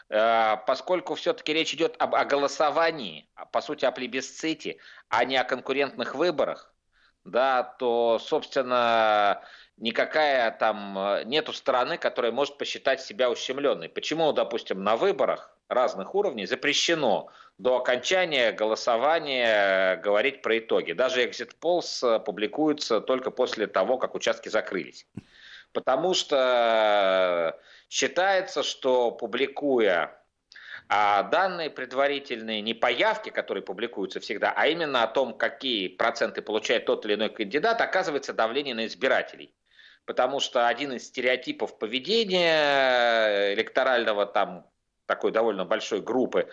Э, 0.10 0.58
поскольку 0.66 1.16
все-таки 1.16 1.54
речь 1.54 1.74
идет 1.74 1.96
об, 2.00 2.16
о 2.16 2.26
голосовании, 2.26 3.28
а, 3.36 3.46
по 3.46 3.62
сути 3.62 3.86
о 3.86 3.92
плебисците, 3.92 4.78
а 5.08 5.24
не 5.24 5.38
о 5.38 5.44
конкурентных 5.44 6.16
выборах, 6.16 6.74
да, 7.26 7.64
то, 7.64 8.20
собственно, 8.20 9.42
никакая 9.78 10.52
там 10.52 10.98
э, 10.98 11.24
нету 11.26 11.54
страны, 11.54 11.98
которая 11.98 12.32
может 12.32 12.58
посчитать 12.58 13.02
себя 13.02 13.30
ущемленной. 13.30 13.90
Почему, 13.90 14.32
допустим, 14.34 14.84
на 14.84 14.96
выборах 14.96 15.56
разных 15.68 16.16
уровней 16.16 16.48
запрещено 16.48 17.30
до 17.60 17.78
окончания 17.78 18.52
голосования 18.52 19.98
говорить 19.98 20.42
про 20.42 20.58
итоги. 20.58 20.94
Даже 20.94 21.24
exit 21.24 21.52
polls 21.62 22.20
публикуются 22.22 23.00
только 23.02 23.32
после 23.32 23.68
того, 23.68 23.98
как 23.98 24.16
участки 24.16 24.50
закрылись. 24.50 25.06
Потому 25.72 26.14
что 26.14 27.60
считается, 27.90 28.64
что 28.64 29.12
публикуя 29.12 30.20
а 30.92 31.22
данные 31.22 31.70
предварительные 31.70 32.62
не 32.62 32.74
по 32.74 32.92
явке, 32.92 33.30
которые 33.30 33.64
публикуются 33.64 34.20
всегда, 34.20 34.52
а 34.56 34.66
именно 34.66 35.04
о 35.04 35.08
том, 35.08 35.38
какие 35.38 35.88
проценты 35.88 36.42
получает 36.42 36.86
тот 36.86 37.06
или 37.06 37.14
иной 37.14 37.30
кандидат, 37.30 37.80
оказывается 37.80 38.34
давление 38.34 38.74
на 38.74 38.88
избирателей. 38.88 39.54
Потому 40.06 40.40
что 40.40 40.68
один 40.68 40.94
из 40.94 41.06
стереотипов 41.06 41.78
поведения 41.78 43.54
электорального 43.54 44.26
там 44.26 44.68
такой 45.06 45.32
довольно 45.32 45.64
большой 45.64 46.02
группы, 46.02 46.50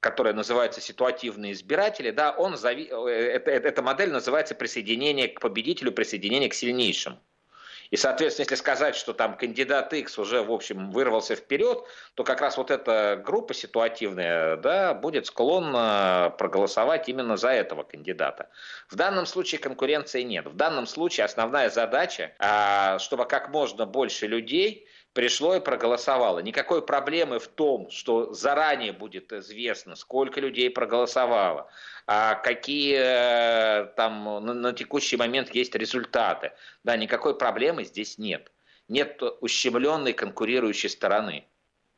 которая 0.00 0.34
называется 0.34 0.82
ситуативные 0.82 1.52
избиратели, 1.52 2.10
да, 2.10 2.32
он 2.32 2.58
зави... 2.58 2.90
Э, 2.90 3.08
это, 3.08 3.50
эта 3.50 3.82
модель 3.82 4.10
называется 4.10 4.54
присоединение 4.54 5.28
к 5.28 5.40
победителю, 5.40 5.92
присоединение 5.92 6.50
к 6.50 6.54
сильнейшим. 6.54 7.18
И, 7.92 7.96
соответственно, 7.98 8.44
если 8.44 8.54
сказать, 8.54 8.96
что 8.96 9.12
там 9.12 9.36
кандидат 9.36 9.92
X 9.92 10.18
уже, 10.18 10.42
в 10.42 10.50
общем, 10.50 10.90
вырвался 10.90 11.36
вперед, 11.36 11.84
то 12.14 12.24
как 12.24 12.40
раз 12.40 12.56
вот 12.56 12.70
эта 12.70 13.22
группа 13.22 13.52
ситуативная 13.52 14.56
да, 14.56 14.94
будет 14.94 15.26
склонна 15.26 16.34
проголосовать 16.38 17.10
именно 17.10 17.36
за 17.36 17.50
этого 17.50 17.82
кандидата. 17.82 18.48
В 18.88 18.96
данном 18.96 19.26
случае 19.26 19.60
конкуренции 19.60 20.22
нет. 20.22 20.46
В 20.46 20.56
данном 20.56 20.86
случае 20.86 21.26
основная 21.26 21.68
задача, 21.68 22.32
а, 22.38 22.98
чтобы 22.98 23.26
как 23.26 23.50
можно 23.50 23.84
больше 23.84 24.26
людей 24.26 24.88
пришло 25.12 25.54
и 25.56 25.60
проголосовало. 25.60 26.40
Никакой 26.40 26.82
проблемы 26.82 27.38
в 27.38 27.48
том, 27.48 27.90
что 27.90 28.32
заранее 28.32 28.92
будет 28.92 29.32
известно, 29.32 29.96
сколько 29.96 30.40
людей 30.40 30.70
проголосовало, 30.70 31.70
а 32.06 32.34
какие 32.34 32.96
э, 32.98 33.86
там 33.96 34.24
на, 34.44 34.54
на 34.54 34.72
текущий 34.72 35.16
момент 35.16 35.54
есть 35.54 35.74
результаты. 35.74 36.52
Да, 36.84 36.96
никакой 36.96 37.36
проблемы 37.36 37.84
здесь 37.84 38.18
нет. 38.18 38.50
Нет 38.88 39.22
ущемленной 39.40 40.12
конкурирующей 40.12 40.88
стороны. 40.88 41.46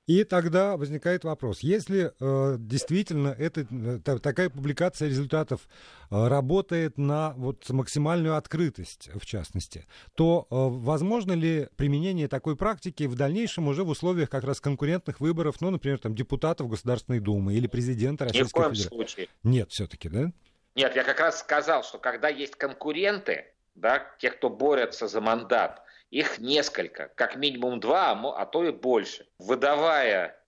И 0.06 0.24
тогда 0.24 0.76
возникает 0.76 1.24
вопрос, 1.24 1.60
если 1.60 2.12
э, 2.20 2.56
действительно 2.58 3.28
это, 3.28 3.66
э, 3.70 4.18
такая 4.18 4.50
публикация 4.50 5.08
результатов 5.08 5.62
э, 6.10 6.28
работает 6.28 6.98
на 6.98 7.32
вот, 7.36 7.70
максимальную 7.70 8.36
открытость, 8.36 9.08
в 9.14 9.24
частности, 9.24 9.86
то 10.14 10.46
э, 10.50 10.54
возможно 10.54 11.32
ли 11.32 11.68
применение 11.76 12.28
такой 12.28 12.54
практики 12.54 13.04
в 13.04 13.14
дальнейшем 13.14 13.66
уже 13.66 13.82
в 13.82 13.88
условиях 13.88 14.28
как 14.28 14.44
раз 14.44 14.60
конкурентных 14.60 15.20
выборов, 15.20 15.62
ну, 15.62 15.70
например, 15.70 15.98
там, 15.98 16.14
депутатов 16.14 16.68
Государственной 16.68 17.20
Думы 17.20 17.54
или 17.54 17.66
президента 17.66 18.24
Российской 18.24 18.44
Ни 18.44 18.48
в 18.48 18.52
коем 18.52 18.74
Федерации? 18.74 18.94
случае. 18.94 19.28
Нет, 19.42 19.70
все-таки, 19.70 20.10
да? 20.10 20.32
Нет, 20.74 20.94
я 20.96 21.04
как 21.04 21.18
раз 21.20 21.40
сказал, 21.40 21.82
что 21.82 21.96
когда 21.96 22.28
есть 22.28 22.56
конкуренты, 22.56 23.46
да, 23.74 24.04
те, 24.18 24.30
кто 24.30 24.50
борются 24.50 25.08
за 25.08 25.22
мандат, 25.22 25.82
их 26.10 26.38
несколько, 26.38 27.08
как 27.16 27.36
минимум 27.36 27.80
два, 27.80 28.12
а, 28.12 28.42
а 28.42 28.46
то 28.46 28.64
и 28.64 28.70
больше. 28.70 29.26
Выдавая 29.38 30.40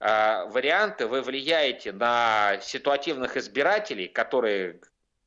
э, 0.00 0.44
варианты, 0.48 1.06
вы 1.06 1.22
влияете 1.22 1.92
на 1.92 2.58
ситуативных 2.60 3.36
избирателей, 3.36 4.08
которые 4.08 4.80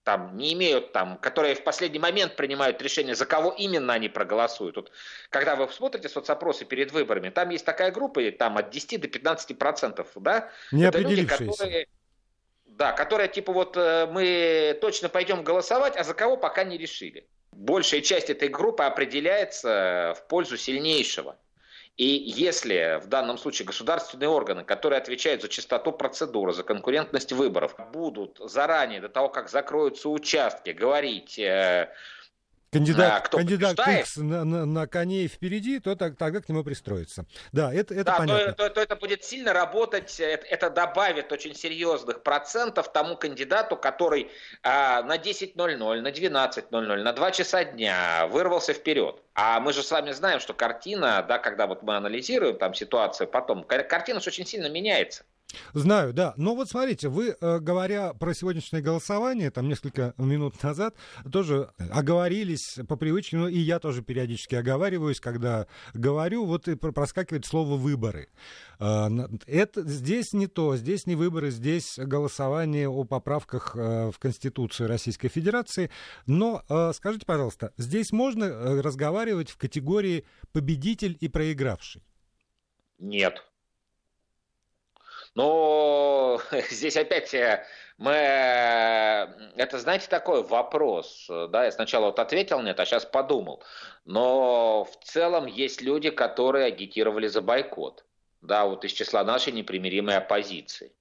там 0.04 0.38
не 0.38 0.54
имеют 0.54 0.92
там, 0.92 1.18
которые 1.18 1.56
в 1.56 1.64
последний 1.64 1.98
момент 1.98 2.36
принимают 2.36 2.82
решение, 2.82 3.16
за 3.16 3.26
кого 3.26 3.52
именно 3.52 3.94
они 3.94 4.08
проголосуют. 4.08 4.76
Вот, 4.76 4.92
когда 5.30 5.56
вы 5.56 5.68
смотрите 5.72 6.10
соцопросы 6.10 6.64
перед 6.64 6.92
выборами, 6.92 7.30
там 7.30 7.50
есть 7.50 7.66
такая 7.66 7.92
группа, 7.92 8.22
там 8.32 8.58
от 8.58 8.70
10 8.70 9.02
до 9.02 9.08
15 9.08 9.58
процентов, 9.58 10.10
да? 10.16 10.52
Не 10.72 10.84
Это 10.84 11.00
люди, 11.00 11.26
которые, 11.26 11.88
да, 12.66 12.92
которые 12.92 13.30
типа 13.30 13.52
вот 13.52 13.76
э, 13.78 14.06
мы 14.06 14.78
точно 14.80 15.10
пойдем 15.10 15.44
голосовать, 15.44 15.98
а 15.98 16.04
за 16.04 16.14
кого 16.14 16.38
пока 16.38 16.64
не 16.64 16.78
решили 16.78 17.28
большая 17.56 18.02
часть 18.02 18.30
этой 18.30 18.50
группы 18.50 18.84
определяется 18.84 20.14
в 20.18 20.28
пользу 20.28 20.58
сильнейшего. 20.58 21.38
И 21.98 22.06
если 22.06 23.00
в 23.02 23.08
данном 23.08 23.38
случае 23.38 23.66
государственные 23.66 24.28
органы, 24.28 24.66
которые 24.66 25.00
отвечают 25.00 25.42
за 25.42 25.48
чистоту 25.48 25.94
процедуры, 25.94 26.52
за 26.52 26.64
конкурентность 26.64 27.32
выборов, 27.32 27.76
будут 27.94 28.38
заранее, 28.44 29.00
до 29.00 29.08
того, 29.08 29.30
как 29.30 29.50
закроются 29.50 30.10
участки, 30.10 30.72
говорить, 30.72 31.40
э, 31.40 31.90
кандидат, 32.80 33.14
а, 33.14 33.20
кто 33.22 33.38
кандидат 33.38 33.80
X 33.80 34.18
на, 34.18 34.44
на, 34.44 34.66
на 34.66 34.88
коне 34.88 35.28
впереди, 35.28 35.80
то 35.80 35.96
так, 35.96 36.18
тогда 36.18 36.42
к 36.42 36.50
нему 36.50 36.64
пристроится. 36.64 37.26
Да, 37.52 37.74
это, 37.74 37.94
это 37.94 38.04
да, 38.04 38.18
понятно. 38.18 38.54
То, 38.54 38.70
то, 38.70 38.76
то 38.76 38.82
это 38.82 38.96
будет 38.96 39.24
сильно 39.24 39.54
работать, 39.54 40.20
это, 40.20 40.46
это 40.48 40.70
добавит 40.70 41.32
очень 41.32 41.56
серьезных 41.56 42.24
процентов 42.24 42.92
тому 42.92 43.16
кандидату, 43.16 43.78
который 43.78 44.32
а, 44.64 45.04
на 45.04 45.18
10.00, 45.18 46.02
на 46.02 46.08
12.00, 46.10 47.04
на 47.04 47.14
2 47.14 47.32
часа 47.32 47.64
дня 47.64 48.28
вырвался 48.28 48.74
вперед. 48.74 49.22
А 49.34 49.60
мы 49.60 49.74
же 49.74 49.84
с 49.84 49.92
вами 49.92 50.12
знаем, 50.12 50.40
что 50.40 50.54
картина, 50.54 51.24
да, 51.28 51.40
когда 51.40 51.68
вот 51.68 51.84
мы 51.84 51.96
анализируем 51.96 52.58
там 52.58 52.74
ситуацию 52.74 53.28
потом, 53.28 53.64
картина 53.64 54.20
же 54.20 54.30
очень 54.30 54.46
сильно 54.46 54.70
меняется. 54.70 55.26
Знаю, 55.74 56.14
да. 56.14 56.34
Но 56.38 56.56
вот 56.56 56.70
смотрите, 56.70 57.10
вы, 57.10 57.36
э, 57.40 57.60
говоря 57.60 58.14
про 58.14 58.34
сегодняшнее 58.34 58.82
голосование, 58.82 59.52
там 59.52 59.68
несколько 59.68 60.14
минут 60.18 60.62
назад, 60.64 60.96
тоже 61.32 61.70
оговорились 61.78 62.80
по 62.88 62.96
привычке, 62.96 63.38
ну 63.38 63.48
и 63.48 63.60
я 63.60 63.80
тоже 63.80 64.02
периодически 64.02 64.56
оговариваюсь, 64.56 65.20
когда 65.20 65.68
говорю, 65.94 66.46
вот 66.46 66.68
и 66.68 66.76
проскакивает 66.76 67.46
слово 67.46 67.78
«выборы». 67.78 68.30
Э, 68.80 69.08
это 69.46 69.84
здесь 69.84 70.34
не 70.34 70.48
то, 70.48 70.76
здесь 70.76 71.06
не 71.06 71.16
выборы, 71.16 71.52
здесь 71.52 71.98
голосование 71.98 72.90
о 72.90 73.04
поправках 73.04 73.76
э, 73.76 74.12
в 74.12 74.20
Конституцию 74.20 74.90
Российской 74.90 75.30
Федерации. 75.30 75.90
Но 76.26 76.64
скажите, 76.94 77.26
пожалуйста, 77.26 77.74
здесь 77.78 78.12
можно 78.12 78.82
разговаривать 78.82 79.50
в 79.50 79.58
категории 79.58 80.26
победитель 80.52 81.18
и 81.20 81.28
проигравший? 81.28 82.04
Нет. 83.00 83.44
Но 85.36 86.42
здесь 86.70 86.98
опять 86.98 87.34
э, 87.34 87.64
мы... 87.98 88.12
Э, 88.12 89.28
это, 89.58 89.78
знаете, 89.80 90.08
такой 90.08 90.42
вопрос. 90.44 91.28
Да, 91.30 91.66
я 91.66 91.72
сначала 91.72 92.06
вот 92.06 92.20
ответил 92.20 92.62
нет, 92.62 92.80
а 92.80 92.86
сейчас 92.86 93.06
подумал. 93.06 93.62
Но 94.06 94.86
в 94.86 95.06
целом 95.06 95.46
есть 95.46 95.82
люди, 95.82 96.10
которые 96.10 96.66
агитировали 96.66 97.28
за 97.28 97.42
бойкот. 97.42 98.06
Да, 98.42 98.66
вот 98.66 98.86
из 98.86 98.92
числа 98.92 99.24
нашей 99.24 99.54
непримиримой 99.54 100.18
оппозиции. 100.18 100.92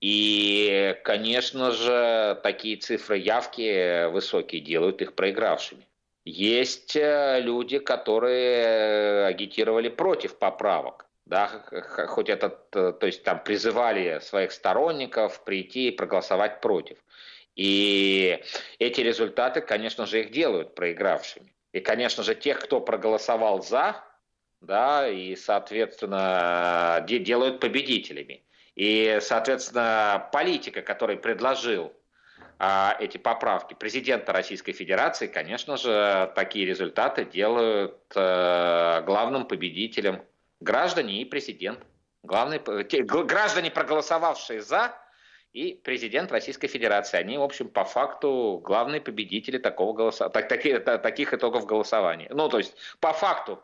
И, 0.00 0.96
конечно 1.04 1.70
же, 1.70 2.38
такие 2.42 2.76
цифры 2.76 3.18
явки 3.18 4.06
высокие 4.08 4.60
делают 4.60 5.00
их 5.02 5.14
проигравшими. 5.14 5.86
Есть 6.24 6.96
э, 6.96 7.40
люди, 7.40 7.78
которые 7.78 9.26
агитировали 9.26 9.88
против 9.88 10.38
поправок 10.38 11.05
да, 11.26 11.48
хоть 12.08 12.28
это, 12.28 12.48
то 12.48 13.06
есть 13.06 13.24
там 13.24 13.42
призывали 13.42 14.20
своих 14.20 14.52
сторонников 14.52 15.42
прийти 15.44 15.88
и 15.88 15.96
проголосовать 15.96 16.60
против. 16.60 16.98
И 17.56 18.42
эти 18.78 19.00
результаты, 19.00 19.60
конечно 19.60 20.06
же, 20.06 20.20
их 20.20 20.30
делают 20.30 20.74
проигравшими. 20.74 21.52
И, 21.72 21.80
конечно 21.80 22.22
же, 22.22 22.34
тех, 22.34 22.60
кто 22.60 22.80
проголосовал 22.80 23.62
за, 23.62 24.04
да, 24.60 25.08
и, 25.08 25.34
соответственно, 25.34 27.04
делают 27.08 27.60
победителями. 27.60 28.44
И, 28.76 29.18
соответственно, 29.20 30.28
политика, 30.32 30.82
который 30.82 31.16
предложил 31.16 31.92
а, 32.58 32.96
эти 33.00 33.18
поправки 33.18 33.74
президента 33.74 34.32
Российской 34.32 34.72
Федерации, 34.72 35.26
конечно 35.26 35.76
же, 35.76 36.30
такие 36.34 36.66
результаты 36.66 37.24
делают 37.24 37.96
а, 38.14 39.00
главным 39.02 39.46
победителем 39.46 40.22
граждане 40.60 41.20
и 41.20 41.24
президент. 41.24 41.80
Главные, 42.22 42.60
те, 42.84 43.02
граждане, 43.02 43.70
проголосовавшие 43.70 44.60
за, 44.60 44.94
и 45.52 45.74
президент 45.74 46.30
Российской 46.32 46.68
Федерации. 46.68 47.16
Они, 47.16 47.38
в 47.38 47.42
общем, 47.42 47.68
по 47.68 47.84
факту 47.84 48.60
главные 48.62 49.00
победители 49.00 49.58
такого 49.58 49.94
голоса... 49.94 50.28
так, 50.28 50.48
таких, 50.48 50.84
таких 50.84 51.32
итогов 51.32 51.64
голосования. 51.64 52.28
Ну, 52.30 52.48
то 52.48 52.58
есть, 52.58 52.74
по 53.00 53.12
факту 53.14 53.58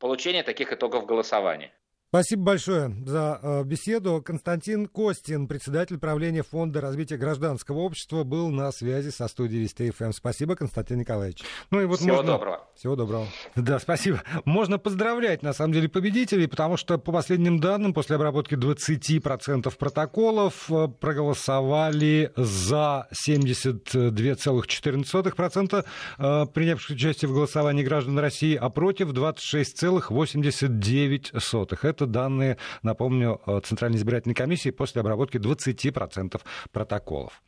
получения 0.00 0.42
таких 0.42 0.72
итогов 0.72 1.06
голосования. 1.06 1.72
Спасибо 2.16 2.44
большое 2.44 2.96
за 3.04 3.38
э, 3.42 3.62
беседу. 3.64 4.22
Константин 4.24 4.86
Костин, 4.86 5.46
председатель 5.46 5.98
правления 5.98 6.42
Фонда 6.42 6.80
развития 6.80 7.18
гражданского 7.18 7.80
общества, 7.80 8.24
был 8.24 8.48
на 8.48 8.72
связи 8.72 9.10
со 9.10 9.28
студией 9.28 9.64
Вести 9.64 9.90
ФМ. 9.90 10.12
Спасибо, 10.12 10.56
Константин 10.56 11.00
Николаевич. 11.00 11.42
Ну 11.70 11.82
и 11.82 11.84
вот 11.84 11.98
Всего 11.98 12.16
можно... 12.16 12.32
доброго. 12.32 12.62
Всего 12.74 12.96
доброго. 12.96 13.26
Да, 13.54 13.78
спасибо. 13.78 14.22
Можно 14.46 14.78
поздравлять, 14.78 15.42
на 15.42 15.52
самом 15.52 15.74
деле, 15.74 15.90
победителей, 15.90 16.46
потому 16.46 16.78
что, 16.78 16.96
по 16.96 17.12
последним 17.12 17.60
данным, 17.60 17.92
после 17.92 18.16
обработки 18.16 18.54
20% 18.54 19.76
протоколов 19.76 20.70
э, 20.70 20.88
проголосовали 20.88 22.32
за 22.34 23.08
72,14% 23.28 25.84
э, 26.18 26.46
принявших 26.46 26.96
участие 26.96 27.28
в 27.28 27.34
голосовании 27.34 27.84
граждан 27.84 28.18
России, 28.18 28.54
а 28.54 28.70
против 28.70 29.10
26,89%. 29.10 31.78
Это 31.82 32.05
Это 32.06 32.12
данные, 32.12 32.56
напомню, 32.82 33.40
Центральной 33.64 33.98
избирательной 33.98 34.34
комиссии 34.34 34.70
после 34.70 35.00
обработки 35.00 35.38
20% 35.38 36.40
протоколов. 36.70 37.42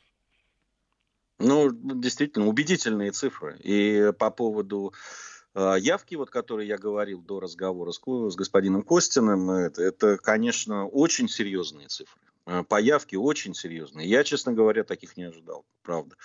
Ну, 1.38 1.70
действительно, 1.70 2.48
убедительные 2.48 3.12
цифры. 3.12 3.56
И 3.62 4.12
по 4.18 4.30
поводу 4.30 4.92
э, 5.54 5.76
явки, 5.78 6.16
вот, 6.16 6.30
которой 6.30 6.66
я 6.66 6.76
говорил 6.76 7.22
до 7.22 7.38
разговора 7.38 7.92
с, 7.92 8.00
с 8.00 8.34
господином 8.34 8.82
Костиным, 8.82 9.48
это, 9.50 9.82
это, 9.82 10.16
конечно, 10.16 10.86
очень 10.86 11.28
серьезные 11.28 11.86
цифры. 11.86 12.20
Э, 12.46 12.64
по 12.64 12.80
явке 12.80 13.16
очень 13.18 13.54
серьезные. 13.54 14.08
Я, 14.08 14.24
честно 14.24 14.52
говоря, 14.52 14.82
таких 14.82 15.16
не 15.16 15.24
ожидал, 15.24 15.64
правда. 15.82 16.16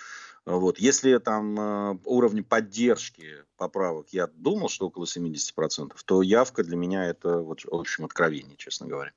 Вот. 0.46 0.78
Если 0.78 1.16
там 1.18 1.58
э, 1.58 1.98
уровень 2.04 2.44
поддержки 2.44 3.44
поправок 3.56 4.08
я 4.10 4.26
думал, 4.26 4.68
что 4.68 4.86
около 4.86 5.04
70%, 5.04 5.92
то 6.04 6.22
явка 6.22 6.62
для 6.62 6.76
меня 6.76 7.06
это, 7.06 7.38
вот, 7.38 7.64
в 7.64 7.74
общем, 7.74 8.04
откровение, 8.04 8.56
честно 8.56 8.86
говоря. 8.86 9.12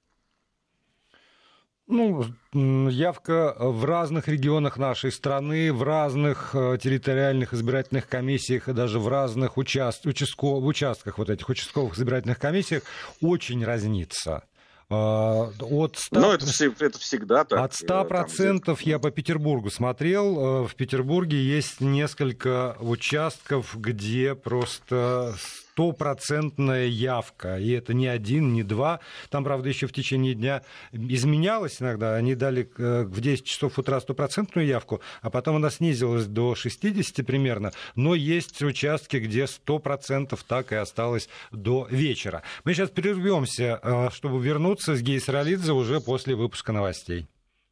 Ну, 1.87 2.25
явка 2.51 3.55
в 3.57 3.85
разных 3.85 4.27
регионах 4.27 4.77
нашей 4.77 5.09
страны, 5.09 5.71
в 5.71 5.83
разных 5.83 6.53
э, 6.53 6.77
территориальных 6.81 7.53
избирательных 7.53 8.09
комиссиях 8.09 8.67
и 8.67 8.73
даже 8.73 8.99
в 8.99 9.07
разных 9.07 9.57
участ... 9.57 10.05
участко... 10.05 10.45
участках 10.45 11.17
вот 11.17 11.29
этих 11.29 11.47
участковых 11.47 11.97
избирательных 11.97 12.39
комиссиях 12.39 12.83
очень 13.21 13.63
разнится. 13.63 14.43
А, 14.89 15.51
от 15.59 15.97
100... 15.97 16.19
Ну, 16.19 16.31
это, 16.31 16.45
это 16.79 16.99
всегда 16.99 17.43
так. 17.43 17.59
От 17.59 17.73
100% 17.73 18.59
там, 18.63 18.75
я 18.81 18.99
по 18.99 19.11
Петербургу 19.11 19.69
смотрел. 19.69 20.63
Э, 20.63 20.67
в 20.67 20.75
Петербурге 20.75 21.37
есть 21.43 21.81
несколько 21.81 22.77
участков, 22.79 23.75
где 23.77 24.33
просто 24.33 25.35
стопроцентная 25.77 26.87
явка. 26.87 27.59
И 27.59 27.69
это 27.69 27.93
не 27.93 28.07
один, 28.07 28.51
не 28.51 28.63
два. 28.63 28.99
Там, 29.29 29.43
правда, 29.43 29.69
еще 29.69 29.85
в 29.85 29.93
течение 29.93 30.33
дня 30.33 30.63
изменялось 30.91 31.81
иногда. 31.81 32.15
Они 32.15 32.33
дали 32.33 32.67
э, 32.77 33.03
в 33.03 33.21
10 33.21 33.45
часов 33.45 33.77
утра 33.77 33.99
стопроцентную 33.99 34.65
явку, 34.65 35.01
а 35.21 35.29
потом 35.29 35.57
она 35.57 35.69
снизилась 35.69 36.25
до 36.25 36.55
60 36.55 37.23
примерно. 37.25 37.73
Но 37.95 38.15
есть 38.15 38.63
участки, 38.63 39.17
где 39.17 39.43
100% 39.43 40.37
так 40.47 40.71
и 40.71 40.75
осталось 40.75 41.29
до 41.51 41.87
вечера. 41.91 42.41
Мы 42.63 42.73
сейчас 42.73 42.89
прервемся, 42.89 43.79
э, 43.83 44.09
чтобы 44.11 44.43
вернуться 44.43 44.95
с 44.95 45.01
Гейс 45.01 45.29
Ролидзе 45.29 45.73
уже 45.73 46.01
после 46.01 46.33
выпуска 46.33 46.71
новостей. 46.71 47.27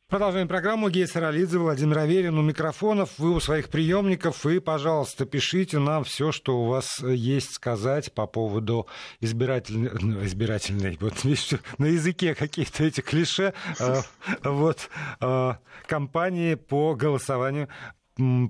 Продолжаем 0.08 0.48
программу. 0.48 0.92
Гея 0.92 1.08
Саралидзе, 1.08 1.58
Владимир 1.58 1.98
Аверин 1.98 2.38
у 2.38 2.44
микрофонов. 2.44 3.18
Вы 3.18 3.32
у 3.32 3.40
своих 3.40 3.70
приемников. 3.70 4.46
И, 4.46 4.60
пожалуйста, 4.60 5.26
пишите 5.26 5.80
нам 5.80 6.04
все, 6.04 6.32
что 6.32 6.62
у 6.62 6.66
вас 6.66 7.00
есть 7.00 7.56
сказать 7.56 8.14
по 8.14 8.28
поводу 8.28 8.86
избирательной... 9.20 9.90
Ну, 10.00 10.24
избирательной... 10.24 11.00
Вот, 11.02 11.24
на 11.80 11.88
языке 11.88 12.36
каких-то 12.36 12.84
этих 12.84 13.04
клише. 13.04 13.56
Э, 13.80 14.04
вот, 14.44 14.92
э, 15.22 15.54
кампании 15.88 16.54
по 16.54 16.94
голосованию 16.94 17.68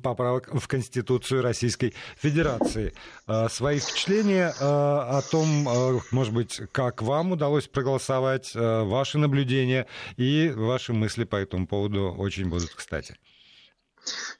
поправок 0.02 0.50
в 0.54 0.68
Конституцию 0.68 1.42
Российской 1.42 1.94
Федерации. 2.18 2.94
А, 3.28 3.50
свои 3.50 3.80
впечатления 3.80 4.54
а, 4.60 5.18
о 5.18 5.22
том, 5.22 5.68
а, 5.68 6.00
может 6.12 6.34
быть, 6.34 6.62
как 6.72 7.02
вам 7.02 7.32
удалось 7.32 7.68
проголосовать, 7.68 8.52
ваши 8.56 9.18
наблюдения 9.18 9.88
и 10.18 10.52
ваши 10.56 10.94
мысли 10.94 11.24
по 11.24 11.36
этому 11.36 11.68
поводу 11.68 12.14
очень 12.18 12.50
будут 12.50 12.74
кстати. 12.74 13.18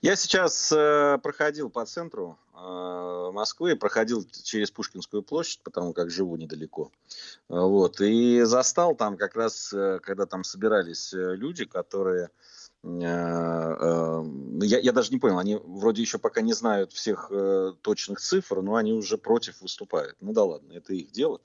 Я 0.02 0.16
сейчас 0.16 0.72
э, 0.72 1.18
проходил 1.24 1.70
по 1.70 1.86
центру 1.86 2.38
э, 2.54 3.32
Москвы, 3.34 3.76
проходил 3.76 4.24
через 4.44 4.70
Пушкинскую 4.72 5.24
площадь, 5.24 5.62
потому 5.64 5.94
как 5.94 6.12
живу 6.12 6.36
недалеко. 6.36 6.92
Вот, 7.50 8.00
и 8.02 8.42
застал 8.44 8.96
там 8.96 9.18
как 9.18 9.36
раз, 9.36 9.74
э, 9.74 10.00
когда 10.04 10.26
там 10.26 10.44
собирались 10.44 11.10
люди, 11.14 11.66
которые 11.66 12.30
я, 12.86 14.80
я 14.80 14.92
даже 14.92 15.12
не 15.12 15.18
понял, 15.18 15.40
они 15.40 15.56
вроде 15.56 16.02
еще 16.02 16.20
пока 16.20 16.42
не 16.42 16.54
знают 16.54 16.94
всех 16.94 17.32
э, 17.32 17.74
точных 17.82 18.20
цифр, 18.20 18.62
но 18.62 18.76
они 18.76 18.94
уже 18.94 19.18
против 19.18 19.62
выступают. 19.62 20.16
Ну 20.22 20.34
да 20.34 20.44
ладно, 20.44 20.74
это 20.74 20.94
их 20.94 21.12
дело. 21.12 21.42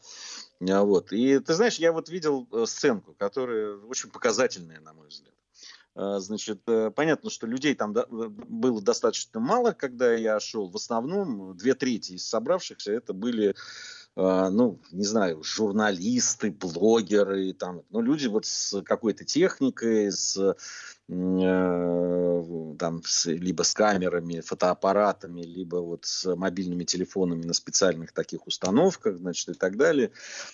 А 0.68 0.82
вот. 0.82 1.12
И 1.12 1.38
ты 1.38 1.54
знаешь, 1.54 1.76
я 1.76 1.92
вот 1.92 2.10
видел 2.10 2.46
сценку, 2.66 3.14
которая 3.18 3.76
очень 3.76 4.10
показательная, 4.10 4.80
на 4.80 4.92
мой 4.92 5.08
взгляд. 5.08 5.34
Значит, 5.94 6.62
понятно, 6.94 7.30
что 7.30 7.46
людей 7.48 7.74
там 7.74 7.92
было 7.92 8.80
достаточно 8.80 9.40
мало, 9.40 9.72
когда 9.72 10.14
я 10.14 10.38
шел. 10.38 10.68
В 10.68 10.76
основном 10.76 11.56
две 11.56 11.74
трети 11.74 12.12
из 12.12 12.28
собравшихся 12.28 12.92
это 12.92 13.12
были 13.12 13.56
ну, 14.16 14.80
не 14.92 15.04
знаю, 15.04 15.42
журналисты, 15.42 16.50
блогеры, 16.50 17.52
там, 17.52 17.82
ну, 17.90 18.00
люди 18.00 18.26
вот 18.26 18.44
с 18.44 18.82
какой-то 18.82 19.24
техникой, 19.24 20.10
с 20.10 20.56
Э, 21.12 22.74
там, 22.78 23.02
с, 23.04 23.26
либо 23.26 23.64
с 23.64 23.74
камерами, 23.74 24.40
фотоаппаратами, 24.40 25.42
либо 25.42 25.76
вот 25.76 26.04
с 26.04 26.36
мобильными 26.36 26.84
телефонами 26.84 27.44
на 27.44 27.52
специальных 27.52 28.12
таких 28.12 28.46
установках, 28.46 29.18
значит, 29.18 29.48
и 29.48 29.54
так 29.54 29.76
далее. 29.76 30.12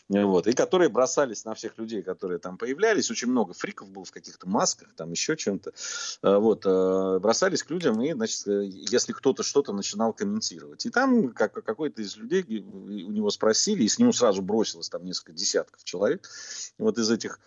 Вот. 0.08 0.46
И 0.46 0.52
которые 0.54 0.88
бросались 0.88 1.44
на 1.44 1.54
всех 1.54 1.76
людей, 1.76 2.02
которые 2.02 2.38
там 2.38 2.56
появлялись. 2.56 3.10
Очень 3.10 3.28
много 3.28 3.52
фриков 3.52 3.90
было 3.90 4.06
в 4.06 4.10
каких-то 4.10 4.48
масках, 4.48 4.94
там 4.96 5.10
еще 5.10 5.36
чем-то. 5.36 5.72
Э, 6.22 6.36
вот. 6.38 6.64
Э, 6.64 7.18
бросались 7.20 7.62
к 7.62 7.70
людям, 7.70 8.00
и, 8.00 8.14
значит, 8.14 8.46
если 8.46 9.12
кто-то 9.12 9.42
что-то 9.42 9.74
начинал 9.74 10.14
комментировать. 10.14 10.86
И 10.86 10.90
там 10.90 11.32
как, 11.32 11.52
какой-то 11.52 12.00
из 12.00 12.16
людей 12.16 12.64
у 12.64 13.12
него 13.12 13.28
спросили, 13.46 13.84
и 13.84 13.88
с 13.88 14.00
нему 14.00 14.12
сразу 14.12 14.42
бросилось 14.42 14.88
там 14.88 15.04
несколько 15.04 15.32
десятков 15.32 15.84
человек 15.84 16.28
вот 16.78 16.98
из 16.98 17.08
этих 17.08 17.38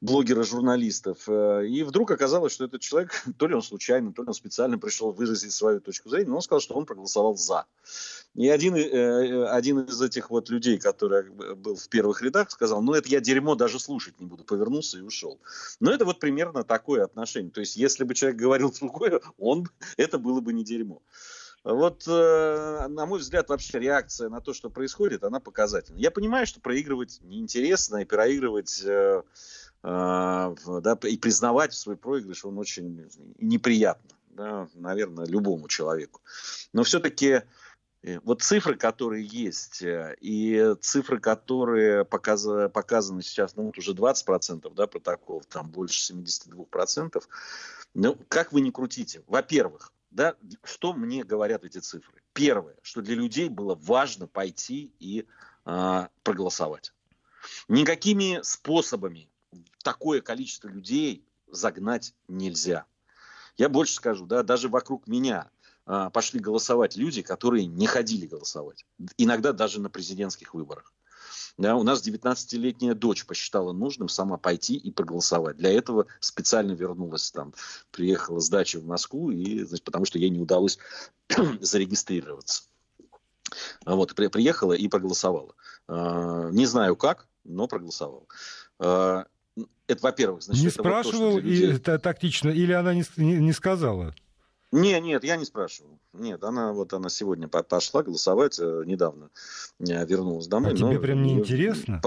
блогера-журналистов. 0.00 1.28
И 1.28 1.84
вдруг 1.84 2.10
оказалось, 2.10 2.52
что 2.52 2.64
этот 2.64 2.80
человек, 2.80 3.12
то 3.38 3.46
ли 3.46 3.54
он 3.54 3.62
случайно, 3.62 4.12
то 4.12 4.22
ли 4.22 4.28
он 4.28 4.34
специально 4.34 4.78
пришел 4.78 5.12
выразить 5.12 5.52
свою 5.52 5.80
точку 5.80 6.08
зрения, 6.08 6.30
но 6.30 6.36
он 6.36 6.42
сказал, 6.42 6.60
что 6.60 6.74
он 6.74 6.86
проголосовал 6.86 7.36
«за». 7.36 7.66
И 8.34 8.48
один, 8.48 8.74
э, 8.74 9.46
один 9.46 9.78
из 9.78 10.02
этих 10.02 10.28
вот 10.30 10.50
людей, 10.50 10.76
который 10.76 11.30
был 11.30 11.76
в 11.76 11.88
первых 11.88 12.20
рядах, 12.20 12.50
сказал, 12.50 12.82
ну 12.82 12.92
это 12.92 13.08
я 13.08 13.20
дерьмо 13.20 13.54
даже 13.54 13.78
слушать 13.78 14.18
не 14.18 14.26
буду, 14.26 14.42
повернулся 14.42 14.98
и 14.98 15.02
ушел. 15.02 15.38
Но 15.78 15.92
это 15.92 16.04
вот 16.04 16.18
примерно 16.18 16.64
такое 16.64 17.04
отношение. 17.04 17.52
То 17.52 17.60
есть 17.60 17.76
если 17.76 18.02
бы 18.02 18.14
человек 18.14 18.40
говорил 18.40 18.74
другое, 18.80 19.20
он, 19.38 19.68
это 19.96 20.18
было 20.18 20.40
бы 20.40 20.52
не 20.52 20.64
дерьмо. 20.64 21.00
Вот, 21.64 22.04
э, 22.06 22.86
на 22.88 23.06
мой 23.06 23.18
взгляд, 23.20 23.48
вообще 23.48 23.80
реакция 23.80 24.28
на 24.28 24.40
то, 24.40 24.52
что 24.52 24.68
происходит, 24.68 25.24
она 25.24 25.40
показательна. 25.40 25.96
Я 25.98 26.10
понимаю, 26.10 26.46
что 26.46 26.60
проигрывать 26.60 27.20
неинтересно, 27.22 28.02
и 28.02 28.04
проигрывать 28.04 28.82
э, 28.84 29.22
а, 29.86 30.54
да, 30.66 30.98
и 31.02 31.18
признавать 31.18 31.74
свой 31.74 31.98
проигрыш, 31.98 32.46
он 32.46 32.58
очень 32.58 33.06
неприятно, 33.38 34.10
да, 34.30 34.66
наверное, 34.74 35.26
любому 35.26 35.68
человеку. 35.68 36.22
Но 36.72 36.84
все-таки 36.84 37.42
э, 38.02 38.18
вот 38.24 38.40
цифры, 38.40 38.76
которые 38.76 39.26
есть, 39.26 39.82
э, 39.82 40.16
и 40.22 40.74
цифры, 40.80 41.20
которые 41.20 42.06
показаны, 42.06 42.70
показаны 42.70 43.20
сейчас, 43.20 43.56
ну 43.56 43.64
вот 43.64 43.76
уже 43.76 43.92
20% 43.92 44.72
да, 44.74 44.86
протоколов, 44.86 45.44
там 45.46 45.68
больше 45.68 46.14
72%, 46.14 47.22
ну 47.92 48.18
как 48.28 48.52
вы 48.52 48.62
не 48.62 48.70
крутите? 48.70 49.22
Во-первых, 49.26 49.92
да, 50.14 50.36
что 50.62 50.92
мне 50.92 51.24
говорят 51.24 51.64
эти 51.64 51.78
цифры? 51.78 52.22
Первое, 52.32 52.76
что 52.82 53.02
для 53.02 53.16
людей 53.16 53.48
было 53.48 53.74
важно 53.74 54.28
пойти 54.28 54.92
и 55.00 55.26
а, 55.64 56.08
проголосовать. 56.22 56.92
Никакими 57.66 58.40
способами 58.42 59.28
такое 59.82 60.20
количество 60.20 60.68
людей 60.68 61.26
загнать 61.48 62.14
нельзя. 62.28 62.86
Я 63.56 63.68
больше 63.68 63.94
скажу, 63.94 64.24
да, 64.24 64.44
даже 64.44 64.68
вокруг 64.68 65.08
меня 65.08 65.50
а, 65.84 66.10
пошли 66.10 66.38
голосовать 66.38 66.96
люди, 66.96 67.20
которые 67.20 67.66
не 67.66 67.88
ходили 67.88 68.26
голосовать. 68.26 68.86
Иногда 69.16 69.52
даже 69.52 69.80
на 69.80 69.90
президентских 69.90 70.54
выборах. 70.54 70.92
Да, 71.56 71.76
у 71.76 71.82
нас 71.82 72.06
19-летняя 72.06 72.94
дочь 72.94 73.24
посчитала 73.24 73.72
нужным 73.72 74.08
сама 74.08 74.36
пойти 74.36 74.76
и 74.76 74.90
проголосовать. 74.90 75.56
Для 75.56 75.70
этого 75.70 76.06
специально 76.20 76.72
вернулась 76.72 77.30
там, 77.30 77.54
приехала 77.90 78.40
с 78.40 78.48
дачи 78.48 78.76
в 78.76 78.86
Москву, 78.86 79.30
и, 79.30 79.62
значит, 79.64 79.84
потому 79.84 80.04
что 80.04 80.18
ей 80.18 80.30
не 80.30 80.40
удалось 80.40 80.78
зарегистрироваться. 81.60 82.64
Вот, 83.84 84.14
при, 84.14 84.28
приехала 84.28 84.72
и 84.72 84.88
проголосовала. 84.88 85.54
А, 85.86 86.50
не 86.50 86.66
знаю 86.66 86.96
как, 86.96 87.28
но 87.44 87.68
проголосовала. 87.68 88.26
А, 88.78 89.26
это, 89.86 90.02
во-первых, 90.02 90.42
значит, 90.42 90.64
не 90.64 90.70
спрашивал 90.70 91.32
вот 91.32 91.42
то, 91.42 91.46
людей... 91.46 91.74
и, 91.74 91.78
тактично, 91.78 92.48
или 92.48 92.72
она 92.72 92.94
не, 92.94 93.04
не, 93.16 93.36
не 93.36 93.52
сказала? 93.52 94.14
Не, 94.74 95.00
нет, 95.00 95.22
я 95.22 95.36
не 95.36 95.44
спрашивал. 95.44 96.00
Нет, 96.12 96.42
она 96.42 96.72
вот 96.72 96.92
она 96.94 97.08
сегодня 97.08 97.46
пошла 97.46 98.02
голосовать 98.02 98.58
э, 98.58 98.82
недавно, 98.84 99.30
э, 99.78 100.04
вернулась 100.04 100.48
домой. 100.48 100.72
А 100.72 100.76
тебе 100.76 100.98
прям 100.98 101.22
не 101.22 101.34
интересно? 101.34 102.02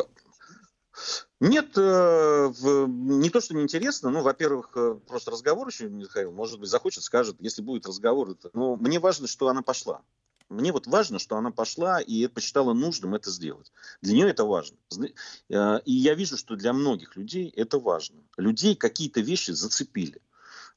Нет, 1.40 1.78
э, 1.78 2.52
не 2.88 3.30
то, 3.30 3.40
что 3.40 3.56
неинтересно, 3.56 4.10
ну, 4.10 4.22
во-первых, 4.22 4.76
просто 5.08 5.32
разговор 5.32 5.70
еще, 5.70 5.88
Михаил, 5.88 6.34
может 6.34 6.60
быть, 6.60 6.70
захочет, 6.70 7.04
скажет, 7.04 7.38
если 7.40 7.62
будет 7.62 7.88
разговор. 7.88 8.32
Это, 8.32 8.50
но 8.52 8.76
мне 8.76 9.00
важно, 9.00 9.28
что 9.28 9.48
она 9.48 9.62
пошла. 9.62 10.02
Мне 10.50 10.74
вот 10.74 10.88
важно, 10.88 11.20
что 11.20 11.38
она 11.38 11.52
пошла 11.52 12.02
и 12.02 12.28
посчитала 12.28 12.74
нужным 12.74 13.16
это 13.16 13.30
сделать. 13.32 13.72
Для 14.02 14.14
нее 14.14 14.30
это 14.30 14.44
важно. 14.44 14.76
И 14.98 15.92
я 15.94 16.16
вижу, 16.16 16.36
что 16.36 16.58
для 16.58 16.74
многих 16.74 17.16
людей 17.16 17.50
это 17.56 17.80
важно. 17.80 18.18
Людей 18.36 18.76
какие-то 18.76 19.22
вещи 19.22 19.52
зацепили. 19.52 20.22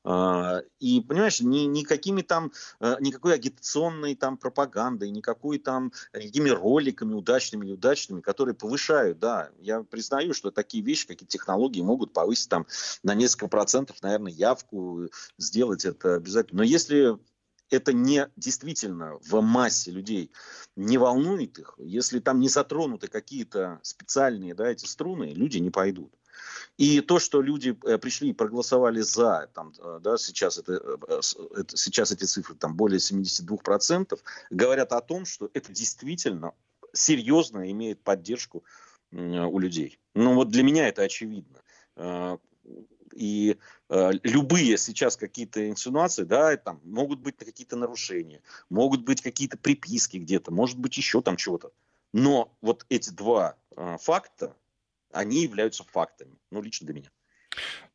А, 0.03 0.63
и, 0.79 1.01
понимаешь, 1.01 1.41
ни, 1.41 1.61
никакими 1.61 2.23
там, 2.23 2.53
э, 2.81 2.97
никакой 3.01 3.35
агитационной 3.35 4.15
там 4.15 4.39
пропагандой, 4.39 5.11
никакой 5.11 5.59
там, 5.59 5.93
никакими 6.15 6.49
роликами 6.49 7.13
удачными, 7.13 7.67
неудачными, 7.67 8.21
которые 8.23 8.55
повышают, 8.55 9.19
да, 9.19 9.51
я 9.59 9.83
признаю, 9.83 10.33
что 10.33 10.51
такие 10.51 10.83
вещи, 10.83 11.07
какие 11.07 11.27
технологии 11.27 11.83
могут 11.83 12.15
повысить 12.15 12.49
там 12.49 12.67
на 13.03 13.15
несколько 13.15 13.49
процентов, 13.49 14.03
наверное, 14.03 14.33
явку, 14.33 15.09
сделать 15.37 15.85
это 15.85 16.15
обязательно. 16.15 16.59
Но 16.59 16.65
если 16.65 17.19
это 17.69 17.93
не 17.93 18.29
действительно 18.37 19.19
в 19.23 19.41
массе 19.43 19.91
людей 19.91 20.33
не 20.77 20.99
волнует 20.99 21.59
их, 21.59 21.75
если 21.79 22.21
там 22.21 22.41
не 22.41 22.49
затронуты 22.49 23.09
какие-то 23.09 23.81
специальные 23.83 24.55
да, 24.55 24.69
эти 24.69 24.87
струны, 24.87 25.33
люди 25.35 25.59
не 25.59 25.71
пойдут. 25.71 26.13
И 26.81 27.03
то, 27.03 27.19
что 27.19 27.43
люди 27.43 27.77
э, 27.85 27.99
пришли 27.99 28.31
и 28.31 28.33
проголосовали 28.33 29.03
за, 29.03 29.51
там, 29.53 29.75
э, 29.79 30.01
да, 30.03 30.17
сейчас, 30.17 30.57
это, 30.57 30.73
э, 30.73 31.21
это, 31.61 31.77
сейчас 31.77 32.11
эти 32.11 32.25
цифры 32.25 32.55
там, 32.55 32.75
более 32.75 32.99
72%, 32.99 34.19
говорят 34.49 34.95
о 34.95 35.03
том, 35.03 35.27
что 35.27 35.51
это 35.53 35.75
действительно 35.75 36.55
серьезно 36.95 37.71
имеет 37.71 38.03
поддержку 38.03 38.65
у 39.13 39.59
людей. 39.59 39.99
Ну 40.15 40.35
вот 40.35 40.49
для 40.49 40.63
меня 40.63 40.89
это 40.89 41.03
очевидно. 41.03 41.61
И 43.13 43.59
любые 43.89 44.79
сейчас 44.79 45.17
какие-то 45.17 45.69
инсинуации, 45.69 46.23
да, 46.23 46.57
там 46.57 46.81
могут 46.85 47.19
быть 47.19 47.37
какие-то 47.37 47.77
нарушения, 47.77 48.41
могут 48.71 49.03
быть 49.03 49.21
какие-то 49.21 49.59
приписки 49.59 50.17
где-то, 50.17 50.53
может 50.53 50.79
быть 50.79 50.97
еще 50.97 51.21
там 51.21 51.37
чего-то. 51.37 51.73
Но 52.13 52.57
вот 52.63 52.87
эти 52.89 53.11
два 53.11 53.57
факта, 53.99 54.57
они 55.13 55.43
являются 55.43 55.85
фактами, 55.85 56.39
ну, 56.51 56.63
лично 56.63 56.87
для 56.87 56.95
меня. 56.95 57.11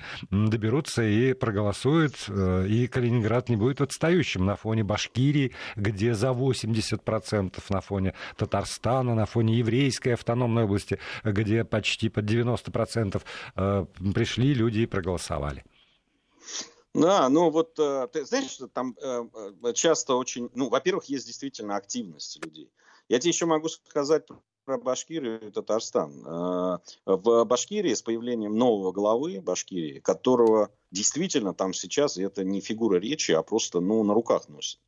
доберутся 0.49 1.03
и 1.03 1.33
проголосуют, 1.33 2.15
э, 2.29 2.67
и 2.69 2.87
Калининград 2.87 3.49
не 3.49 3.57
будет 3.57 3.81
отстающим 3.81 4.45
на 4.45 4.57
фоне 4.57 4.85
Башкирии, 4.85 5.55
где 5.77 6.15
за 6.15 6.33
80%, 6.33 7.63
на 7.69 7.81
фоне 7.81 8.15
Татарстана, 8.37 9.15
на 9.15 9.27
фоне 9.27 9.59
еврейской 9.59 10.11
автономной 10.11 10.65
области, 10.65 10.99
где 11.23 11.65
почти 11.65 12.09
под 12.09 12.25
90% 12.25 13.23
э, 13.57 13.87
пришли 14.15 14.55
люди 14.55 14.81
и 14.81 14.87
проголосовали. 14.87 15.65
Да, 16.95 17.29
ну 17.29 17.51
вот 17.51 17.79
э, 17.79 18.09
ты 18.13 18.25
знаешь, 18.25 18.51
что 18.51 18.69
там 18.69 18.97
часто 19.75 20.15
очень, 20.15 20.51
ну, 20.55 20.69
во-первых, 20.69 21.05
есть 21.07 21.27
действительно 21.27 21.77
активность 21.77 22.45
людей. 22.45 22.71
Я 23.09 23.19
тебе 23.19 23.31
еще 23.31 23.47
могу 23.47 23.69
сказать 23.69 24.27
про 24.65 24.79
Башкирию 24.79 25.41
и 25.41 25.51
Татарстан. 25.51 26.13
Э, 26.27 26.79
в 27.07 27.45
Башкирии 27.45 27.95
с 27.95 28.03
появлением 28.03 28.57
нового 28.57 28.93
главы 28.93 29.41
Башкирии, 29.41 30.01
которого 30.01 30.71
действительно 30.91 31.55
там 31.55 31.73
сейчас, 31.73 32.17
это 32.17 32.45
не 32.45 32.61
фигура 32.61 32.99
речи, 32.99 33.33
а 33.33 33.43
просто 33.43 33.81
ну, 33.81 34.03
на 34.05 34.15
руках 34.15 34.49
носит. 34.49 34.81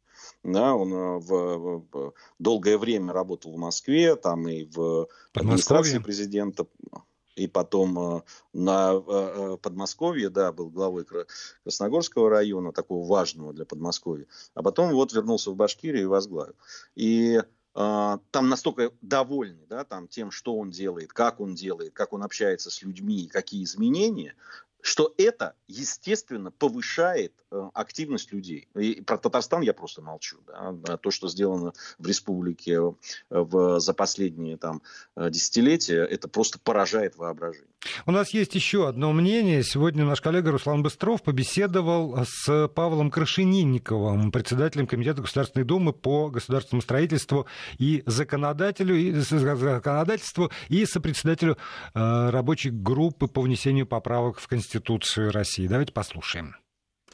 Да, 0.43 0.75
он 0.75 0.93
э, 0.93 1.19
в, 1.19 1.87
в, 1.93 2.15
долгое 2.39 2.79
время 2.79 3.13
работал 3.13 3.53
в 3.53 3.59
Москве, 3.59 4.17
там 4.17 4.49
и 4.49 4.65
в 4.65 5.09
администрации 5.35 5.99
президента, 5.99 6.67
и 7.35 7.47
потом 7.47 7.99
э, 7.99 8.23
на 8.55 8.99
Подмосковье, 9.59 10.31
да, 10.31 10.53
был 10.53 10.71
главой 10.71 11.07
Красногорского 11.65 12.31
района, 12.31 12.73
такого 12.73 13.07
важного 13.07 13.53
для 13.53 13.67
Подмосковья, 13.67 14.27
а 14.55 14.63
потом 14.63 14.93
вот 14.93 15.13
вернулся 15.13 15.51
в 15.51 15.57
Башкирию 15.57 16.05
и 16.05 16.07
возглавил. 16.07 16.55
И 16.95 17.41
там 17.77 18.49
настолько 18.49 18.91
довольны 19.03 19.67
да, 19.69 19.85
там, 19.85 20.09
тем, 20.09 20.31
что 20.31 20.57
он 20.57 20.71
делает, 20.71 21.13
как 21.13 21.41
он 21.41 21.55
делает, 21.55 21.93
как 21.93 22.15
он 22.15 22.23
общается 22.23 22.71
с 22.71 22.81
людьми, 22.81 23.29
какие 23.31 23.65
изменения, 23.65 24.35
что 24.87 25.13
это, 25.19 25.55
естественно, 25.67 26.53
повышает 26.53 27.33
э, 27.51 27.61
активность 27.75 28.33
людей. 28.33 28.69
И 28.77 29.03
про 29.03 29.19
Татарстан 29.19 29.63
я 29.63 29.75
просто 29.75 30.01
молчу. 30.01 30.37
Да? 30.47 30.97
То, 30.99 31.11
что 31.11 31.27
сделано 31.27 31.73
в 31.99 32.07
республике 32.07 32.75
э, 32.75 32.93
в, 33.31 33.81
за 33.81 33.95
последние 33.95 34.57
там, 34.57 34.83
э, 35.17 35.29
десятилетия, 35.29 36.05
это 36.05 36.29
просто 36.29 36.61
поражает 36.61 37.17
воображение. 37.17 37.67
У 38.07 38.13
нас 38.13 38.33
есть 38.33 38.55
еще 38.55 38.89
одно 38.89 39.13
мнение. 39.13 39.65
Сегодня 39.65 40.05
наш 40.05 40.21
коллега 40.21 40.53
Руслан 40.53 40.85
Быстров 40.85 41.21
побеседовал 41.23 42.25
с 42.25 42.69
Павлом 42.69 43.11
Крашенинниковым, 43.11 44.31
председателем 44.31 44.87
Комитета 44.87 45.23
Государственной 45.23 45.65
Думы 45.65 45.93
по 45.93 46.31
государственному 46.31 46.83
строительству 46.83 47.47
и 47.79 48.05
законодателю, 48.07 48.95
и, 48.95 49.13
законодательству 49.13 50.53
и 50.69 50.87
сопредседателю 50.87 51.59
э, 51.95 52.31
рабочей 52.31 52.71
группы 52.71 53.27
по 53.27 53.41
внесению 53.41 53.87
поправок 53.87 54.39
в 54.39 54.47
Конституцию 54.47 54.76
России. 55.31 55.67
Давайте 55.67 55.93
послушаем. 55.93 56.57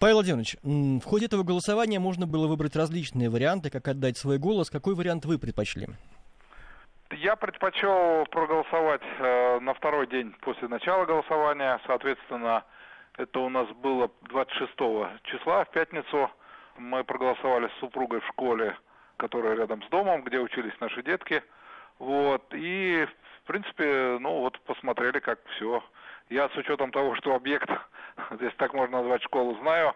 Павел 0.01 0.17
Владимирович, 0.17 0.57
в 0.63 1.05
ходе 1.05 1.27
этого 1.27 1.45
голосования 1.45 2.01
можно 2.01 2.27
было 2.27 2.49
выбрать 2.49 2.75
различные 2.75 3.31
варианты, 3.31 3.71
как 3.71 3.87
отдать 3.87 4.19
свой 4.19 4.39
голос. 4.39 4.69
Какой 4.69 4.95
вариант 4.95 5.25
вы 5.25 5.39
предпочли? 5.39 5.87
Я 7.13 7.37
предпочел 7.37 8.27
проголосовать 8.31 9.03
э, 9.19 9.61
на 9.61 9.75
второй 9.75 10.07
день 10.07 10.35
после 10.41 10.67
начала 10.67 11.05
голосования. 11.05 11.79
Соответственно, 11.87 12.65
это 13.17 13.39
у 13.41 13.49
нас 13.51 13.69
было 13.83 14.11
26 14.23 14.73
числа, 15.25 15.65
в 15.65 15.71
пятницу. 15.71 16.31
Мы 16.79 17.05
проголосовали 17.05 17.69
с 17.69 17.81
супругой 17.81 18.21
в 18.21 18.27
школе, 18.29 18.77
которая 19.19 19.55
рядом 19.57 19.83
с 19.83 19.89
домом, 19.91 20.23
где 20.25 20.39
учились 20.39 20.73
наши 20.81 21.03
детки. 21.03 21.43
Вот. 21.99 22.43
И, 22.55 23.07
в 23.43 23.47
принципе, 23.47 24.17
ну 24.19 24.41
вот 24.41 24.59
посмотрели, 24.61 25.19
как 25.19 25.39
все. 25.57 25.85
Я 26.29 26.49
с 26.49 26.57
учетом 26.57 26.91
того, 26.91 27.15
что 27.17 27.35
объект, 27.35 27.69
здесь 28.33 28.53
так 28.57 28.75
можно 28.75 28.99
назвать 28.99 29.23
школу, 29.23 29.57
знаю, 29.61 29.95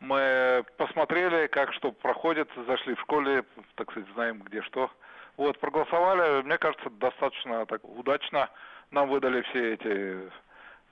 мы 0.00 0.64
посмотрели, 0.76 1.48
как 1.48 1.72
что 1.72 1.92
проходит, 1.92 2.48
зашли 2.66 2.94
в 2.94 3.00
школе, 3.00 3.44
так 3.74 3.90
сказать, 3.90 4.08
знаем 4.14 4.40
где 4.40 4.62
что. 4.62 4.90
Вот, 5.36 5.58
проголосовали, 5.58 6.42
мне 6.42 6.58
кажется, 6.58 6.90
достаточно 6.90 7.66
так 7.66 7.84
удачно. 7.84 8.48
Нам 8.90 9.08
выдали 9.08 9.42
все 9.42 9.74
эти 9.74 10.30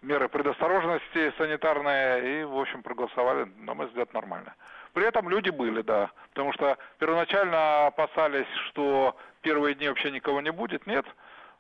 меры 0.03 0.29
предосторожности 0.29 1.33
санитарные 1.39 2.41
и, 2.41 2.45
в 2.45 2.59
общем, 2.59 2.83
проголосовали, 2.83 3.51
на 3.59 3.75
мой 3.75 3.87
взгляд, 3.87 4.13
нормально. 4.13 4.55
При 4.93 5.05
этом 5.05 5.29
люди 5.29 5.51
были, 5.51 5.83
да, 5.83 6.11
потому 6.31 6.53
что 6.53 6.79
первоначально 6.99 7.87
опасались, 7.87 8.47
что 8.69 9.17
первые 9.43 9.75
дни 9.75 9.89
вообще 9.89 10.11
никого 10.11 10.41
не 10.41 10.51
будет. 10.51 10.87
Нет, 10.87 11.05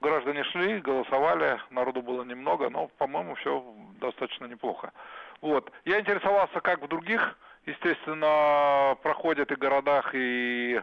граждане 0.00 0.44
шли, 0.44 0.80
голосовали, 0.80 1.60
народу 1.70 2.02
было 2.02 2.22
немного, 2.22 2.68
но, 2.70 2.88
по-моему, 2.98 3.34
все 3.36 3.64
достаточно 4.00 4.46
неплохо. 4.46 4.92
Вот. 5.40 5.70
Я 5.84 6.00
интересовался, 6.00 6.60
как 6.60 6.82
в 6.82 6.88
других, 6.88 7.38
естественно, 7.66 8.96
проходят 9.02 9.50
и 9.50 9.56
городах, 9.56 10.10
и 10.12 10.80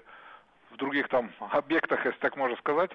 в 0.72 0.78
других 0.78 1.08
там 1.10 1.32
объектах, 1.52 2.06
если 2.06 2.20
так 2.20 2.36
можно 2.36 2.58
сказать. 2.58 2.92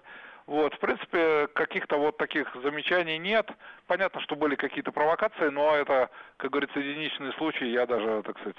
Вот, 0.46 0.72
в 0.74 0.78
принципе, 0.78 1.46
каких-то 1.48 1.98
вот 1.98 2.16
таких 2.16 2.50
замечаний 2.62 3.18
нет. 3.18 3.50
Понятно, 3.86 4.20
что 4.22 4.34
были 4.34 4.54
какие-то 4.54 4.92
провокации, 4.92 5.48
но 5.50 5.76
это, 5.76 6.08
как 6.38 6.52
говорится, 6.52 6.80
единичный 6.80 7.34
случай. 7.34 7.66
Я 7.66 7.84
даже, 7.84 8.22
так 8.22 8.38
сказать, 8.38 8.56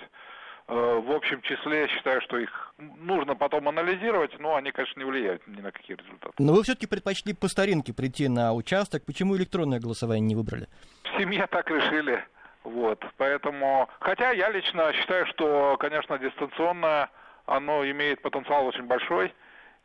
в 0.69 1.11
общем 1.11 1.41
числе, 1.41 1.81
я 1.81 1.87
считаю, 1.87 2.21
что 2.21 2.37
их 2.37 2.75
нужно 2.77 3.35
потом 3.35 3.67
анализировать, 3.67 4.39
но 4.39 4.55
они, 4.55 4.71
конечно, 4.71 4.99
не 4.99 5.05
влияют 5.05 5.45
ни 5.47 5.61
на 5.61 5.71
какие 5.71 5.97
результаты. 5.97 6.35
Но 6.37 6.53
вы 6.53 6.61
все-таки 6.61 6.85
предпочли 6.85 7.33
по 7.33 7.47
старинке 7.47 7.91
прийти 7.91 8.27
на 8.27 8.53
участок. 8.53 9.03
Почему 9.03 9.35
электронное 9.35 9.79
голосование 9.79 10.27
не 10.27 10.35
выбрали? 10.35 10.67
В 11.03 11.19
семье 11.19 11.47
так 11.47 11.71
решили. 11.71 12.23
Вот, 12.63 13.03
поэтому, 13.17 13.89
хотя 13.99 14.31
я 14.31 14.49
лично 14.51 14.93
считаю, 14.93 15.25
что, 15.27 15.75
конечно, 15.79 16.19
дистанционное, 16.19 17.09
оно 17.47 17.83
имеет 17.89 18.21
потенциал 18.21 18.67
очень 18.67 18.83
большой, 18.83 19.33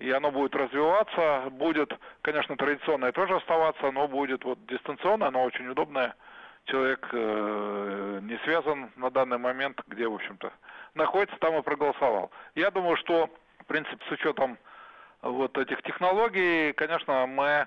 и 0.01 0.11
оно 0.11 0.31
будет 0.31 0.55
развиваться, 0.55 1.49
будет, 1.51 1.99
конечно, 2.21 2.57
традиционное 2.57 3.13
тоже 3.13 3.37
оставаться, 3.37 3.91
но 3.91 4.07
будет 4.07 4.45
вот 4.45 4.59
дистанционное, 4.67 5.29
оно 5.29 5.45
очень 5.45 5.67
удобное. 5.69 6.15
Человек 6.67 7.07
э, 7.13 8.21
не 8.23 8.39
связан 8.39 8.91
на 8.97 9.11
данный 9.11 9.39
момент, 9.39 9.81
где, 9.87 10.09
в 10.09 10.15
общем-то, 10.15 10.53
находится, 10.95 11.37
там 11.39 11.59
и 11.59 11.63
проголосовал. 11.63 12.31
Я 12.55 12.71
думаю, 12.71 12.97
что, 12.97 13.29
в 13.59 13.67
принципе, 13.67 14.03
с 14.09 14.11
учетом 14.11 14.57
вот 15.21 15.57
этих 15.59 15.83
технологий, 15.83 16.73
конечно, 16.73 17.27
мы 17.27 17.67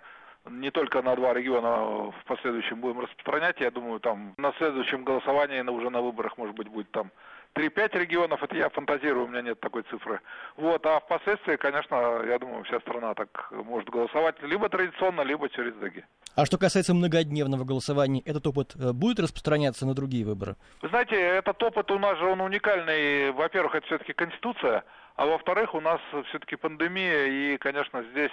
не 0.49 0.71
только 0.71 1.01
на 1.01 1.15
два 1.15 1.33
региона 1.33 2.11
в 2.11 2.23
последующем 2.25 2.79
будем 2.79 3.01
распространять. 3.01 3.59
Я 3.59 3.71
думаю, 3.71 3.99
там 3.99 4.33
на 4.37 4.53
следующем 4.53 5.03
голосовании, 5.03 5.61
уже 5.61 5.89
на 5.89 6.01
выборах, 6.01 6.37
может 6.37 6.55
быть, 6.55 6.67
будет 6.67 6.89
там 6.91 7.11
3-5 7.55 7.99
регионов, 7.99 8.43
это 8.43 8.55
я 8.55 8.69
фантазирую, 8.69 9.25
у 9.25 9.27
меня 9.27 9.41
нет 9.41 9.59
такой 9.59 9.83
цифры. 9.83 10.21
Вот, 10.55 10.85
а 10.85 10.99
впоследствии, 10.99 11.55
конечно, 11.55 12.21
я 12.27 12.37
думаю, 12.39 12.63
вся 12.63 12.79
страна 12.79 13.13
так 13.13 13.51
может 13.51 13.89
голосовать 13.89 14.35
либо 14.43 14.69
традиционно, 14.69 15.21
либо 15.21 15.49
через 15.49 15.73
ДГИ. 15.75 16.03
А 16.35 16.45
что 16.45 16.57
касается 16.57 16.93
многодневного 16.93 17.63
голосования, 17.63 18.21
этот 18.25 18.45
опыт 18.45 18.75
э, 18.75 18.91
будет 18.93 19.19
распространяться 19.19 19.87
на 19.87 19.95
другие 19.95 20.25
выборы? 20.25 20.55
Вы 20.81 20.89
знаете, 20.89 21.15
этот 21.15 21.61
опыт 21.63 21.89
у 21.89 21.97
нас 21.97 22.17
же 22.19 22.25
он 22.25 22.41
уникальный. 22.41 23.31
Во-первых, 23.31 23.75
это 23.75 23.87
все-таки 23.87 24.13
Конституция, 24.13 24.83
а 25.15 25.25
во-вторых, 25.25 25.73
у 25.73 25.81
нас 25.81 25.99
все-таки 26.29 26.55
пандемия, 26.55 27.25
и, 27.25 27.57
конечно, 27.57 28.03
здесь 28.11 28.31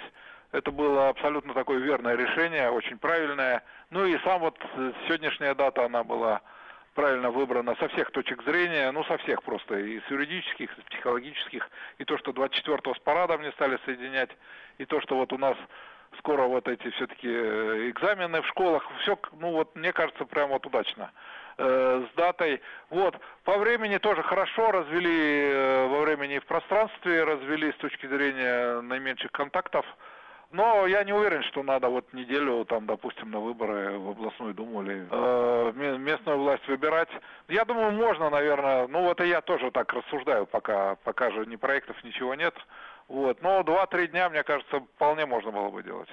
это 0.51 0.71
было 0.71 1.09
абсолютно 1.09 1.53
такое 1.53 1.79
верное 1.79 2.15
решение, 2.15 2.69
очень 2.69 2.97
правильное. 2.97 3.63
Ну 3.89 4.05
и 4.05 4.17
сам 4.19 4.39
вот 4.39 4.57
сегодняшняя 5.07 5.55
дата, 5.55 5.85
она 5.85 6.03
была 6.03 6.41
правильно 6.95 7.29
выбрана 7.29 7.75
со 7.75 7.87
всех 7.89 8.09
точек 8.11 8.41
зрения, 8.43 8.91
ну 8.91 9.03
со 9.03 9.17
всех 9.19 9.43
просто, 9.43 9.77
и 9.77 9.99
с 9.99 10.09
юридических, 10.09 10.75
и 10.75 10.81
с 10.81 10.85
психологических, 10.85 11.69
и 11.99 12.05
то, 12.05 12.17
что 12.17 12.31
24-го 12.31 12.95
с 12.95 12.99
парадом 12.99 13.41
не 13.43 13.51
стали 13.51 13.77
соединять, 13.85 14.31
и 14.79 14.85
то, 14.85 14.99
что 15.01 15.17
вот 15.17 15.31
у 15.33 15.37
нас 15.37 15.57
скоро 16.19 16.43
вот 16.43 16.67
эти 16.67 16.89
все-таки 16.91 17.27
э, 17.27 17.89
экзамены 17.89 18.41
в 18.41 18.47
школах, 18.47 18.83
все, 19.01 19.19
ну 19.33 19.51
вот 19.51 19.75
мне 19.75 19.91
кажется, 19.91 20.25
прям 20.25 20.49
вот 20.49 20.65
удачно 20.65 21.11
э, 21.57 22.05
с 22.09 22.15
датой. 22.15 22.61
Вот, 22.89 23.19
по 23.43 23.57
времени 23.57 23.97
тоже 23.97 24.23
хорошо 24.23 24.71
развели, 24.71 25.51
э, 25.51 25.87
во 25.87 26.01
времени 26.01 26.35
и 26.35 26.39
в 26.39 26.45
пространстве 26.45 27.23
развели 27.25 27.71
с 27.73 27.75
точки 27.75 28.07
зрения 28.07 28.81
наименьших 28.81 29.31
контактов. 29.31 29.85
Но 30.51 30.87
я 30.87 31.03
не 31.03 31.13
уверен, 31.13 31.43
что 31.43 31.63
надо 31.63 31.89
вот 31.89 32.13
неделю, 32.13 32.65
там, 32.65 32.85
допустим, 32.85 33.31
на 33.31 33.39
выборы 33.39 33.97
в 33.97 34.09
областную 34.09 34.53
думу 34.53 34.83
или 34.83 35.07
э, 35.09 35.97
местную 35.97 36.37
власть 36.37 36.67
выбирать. 36.67 37.09
Я 37.47 37.65
думаю, 37.65 37.91
можно, 37.91 38.29
наверное. 38.29 38.87
Ну, 38.87 39.03
вот 39.03 39.19
и 39.21 39.27
я 39.27 39.41
тоже 39.41 39.71
так 39.71 39.91
рассуждаю, 39.93 40.45
пока, 40.45 40.95
пока 41.03 41.31
же 41.31 41.45
ни 41.45 41.55
проектов, 41.55 42.01
ничего 42.03 42.35
нет. 42.35 42.55
Вот. 43.07 43.41
Но 43.41 43.63
два-три 43.63 44.07
дня, 44.07 44.29
мне 44.29 44.43
кажется, 44.43 44.79
вполне 44.79 45.25
можно 45.25 45.51
было 45.51 45.69
бы 45.69 45.83
делать. 45.83 46.09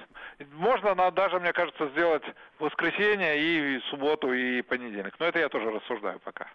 Можно 0.51 0.95
даже, 1.11 1.39
мне 1.39 1.53
кажется, 1.53 1.87
сделать 1.89 2.23
воскресенье 2.59 3.39
и 3.39 3.79
субботу, 3.89 4.33
и 4.33 4.61
понедельник. 4.61 5.15
Но 5.19 5.25
это 5.25 5.39
я 5.39 5.49
тоже 5.49 5.71
рассуждаю 5.71 6.19
пока. 6.19 6.47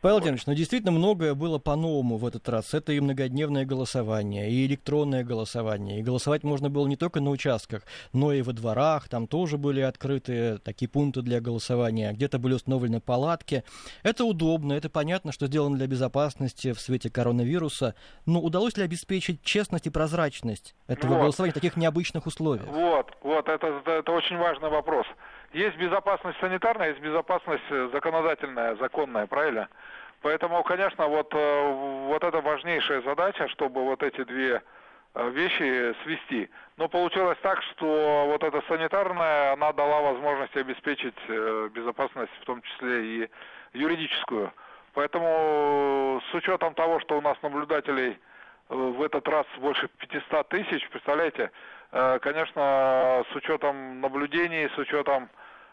Павел 0.00 0.16
Владимирович, 0.16 0.46
ну 0.46 0.54
действительно 0.54 0.92
многое 0.92 1.34
было 1.34 1.58
по-новому 1.58 2.16
в 2.16 2.26
этот 2.26 2.48
раз. 2.48 2.74
Это 2.74 2.92
и 2.92 3.00
многодневное 3.00 3.64
голосование, 3.64 4.50
и 4.50 4.66
электронное 4.66 5.24
голосование. 5.24 6.00
И 6.00 6.02
голосовать 6.02 6.44
можно 6.44 6.70
было 6.70 6.86
не 6.86 6.96
только 6.96 7.20
на 7.20 7.30
участках, 7.30 7.82
но 8.12 8.32
и 8.32 8.42
во 8.42 8.52
дворах. 8.52 9.08
Там 9.08 9.26
тоже 9.26 9.58
были 9.58 9.80
открыты 9.80 10.58
такие 10.58 10.88
пункты 10.88 11.22
для 11.22 11.40
голосования. 11.40 12.12
Где-то 12.12 12.38
были 12.38 12.54
установлены 12.54 13.00
палатки. 13.00 13.64
Это 14.02 14.24
удобно, 14.24 14.72
это 14.72 14.88
понятно, 14.88 15.32
что 15.32 15.46
сделано 15.46 15.76
для 15.76 15.86
безопасности 15.86 16.72
в 16.72 16.80
свете 16.80 17.10
коронавируса. 17.10 17.94
Но 18.26 18.40
удалось 18.40 18.76
ли 18.76 18.84
обеспечить 18.84 19.42
честность 19.42 19.86
и 19.86 19.90
прозрачность 19.90 20.74
этого 20.86 21.14
вот. 21.14 21.20
голосования 21.20 21.52
в 21.52 21.54
таких 21.54 21.76
необычных 21.76 22.26
условиях? 22.26 22.66
Вот, 22.68 23.12
вот, 23.22 23.48
это, 23.48 23.82
это 23.86 24.12
очень 24.12 24.36
важный 24.36 24.68
вопрос. 24.68 25.06
Есть 25.52 25.76
безопасность 25.76 26.38
санитарная, 26.40 26.88
есть 26.90 27.00
безопасность 27.00 27.64
э, 27.68 27.90
законодательная, 27.92 28.74
законная, 28.76 29.26
правильно? 29.26 29.68
Поэтому, 30.22 30.62
конечно, 30.62 31.06
вот, 31.08 31.28
э, 31.34 31.72
вот 32.06 32.24
это 32.24 32.40
важнейшая 32.40 33.02
задача, 33.02 33.48
чтобы 33.48 33.84
вот 33.84 34.02
эти 34.02 34.24
две 34.24 34.62
э, 35.14 35.30
вещи 35.30 35.94
свести. 36.04 36.48
Но 36.78 36.88
получилось 36.88 37.36
так, 37.42 37.62
что 37.64 38.24
вот 38.28 38.42
эта 38.42 38.62
санитарная, 38.66 39.52
она 39.52 39.74
дала 39.74 40.00
возможность 40.00 40.56
обеспечить 40.56 41.18
безопасность, 41.28 42.32
в 42.40 42.44
том 42.46 42.62
числе 42.62 43.04
и 43.04 43.30
юридическую. 43.74 44.50
Поэтому 44.94 46.22
с 46.30 46.34
учетом 46.34 46.72
того, 46.72 46.98
что 47.00 47.18
у 47.18 47.20
нас 47.20 47.36
наблюдателей 47.42 48.18
в 48.70 49.02
этот 49.02 49.28
раз 49.28 49.44
больше 49.58 49.88
500 49.98 50.48
тысяч, 50.48 50.88
представляете, 50.88 51.50
конечно, 51.90 53.22
с 53.30 53.36
учетом 53.36 54.00
наблюдений, 54.00 54.70
с 54.74 54.78
учетом 54.78 55.28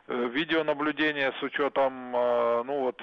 Э, 0.09 0.27
видеонаблюдения 0.31 1.31
с 1.39 1.43
учетом, 1.43 2.15
э, 2.15 2.63
ну 2.63 2.79
вот, 2.79 2.99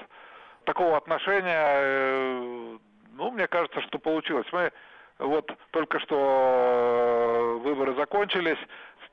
такого 0.65 0.97
отношения, 0.97 1.65
э, 1.65 2.77
ну, 3.13 3.31
мне 3.31 3.47
кажется, 3.47 3.81
что 3.83 3.97
получилось. 3.97 4.45
Мы 4.51 4.73
вот 5.17 5.49
только 5.71 6.01
что 6.01 7.61
выборы 7.63 7.95
закончились, 7.95 8.57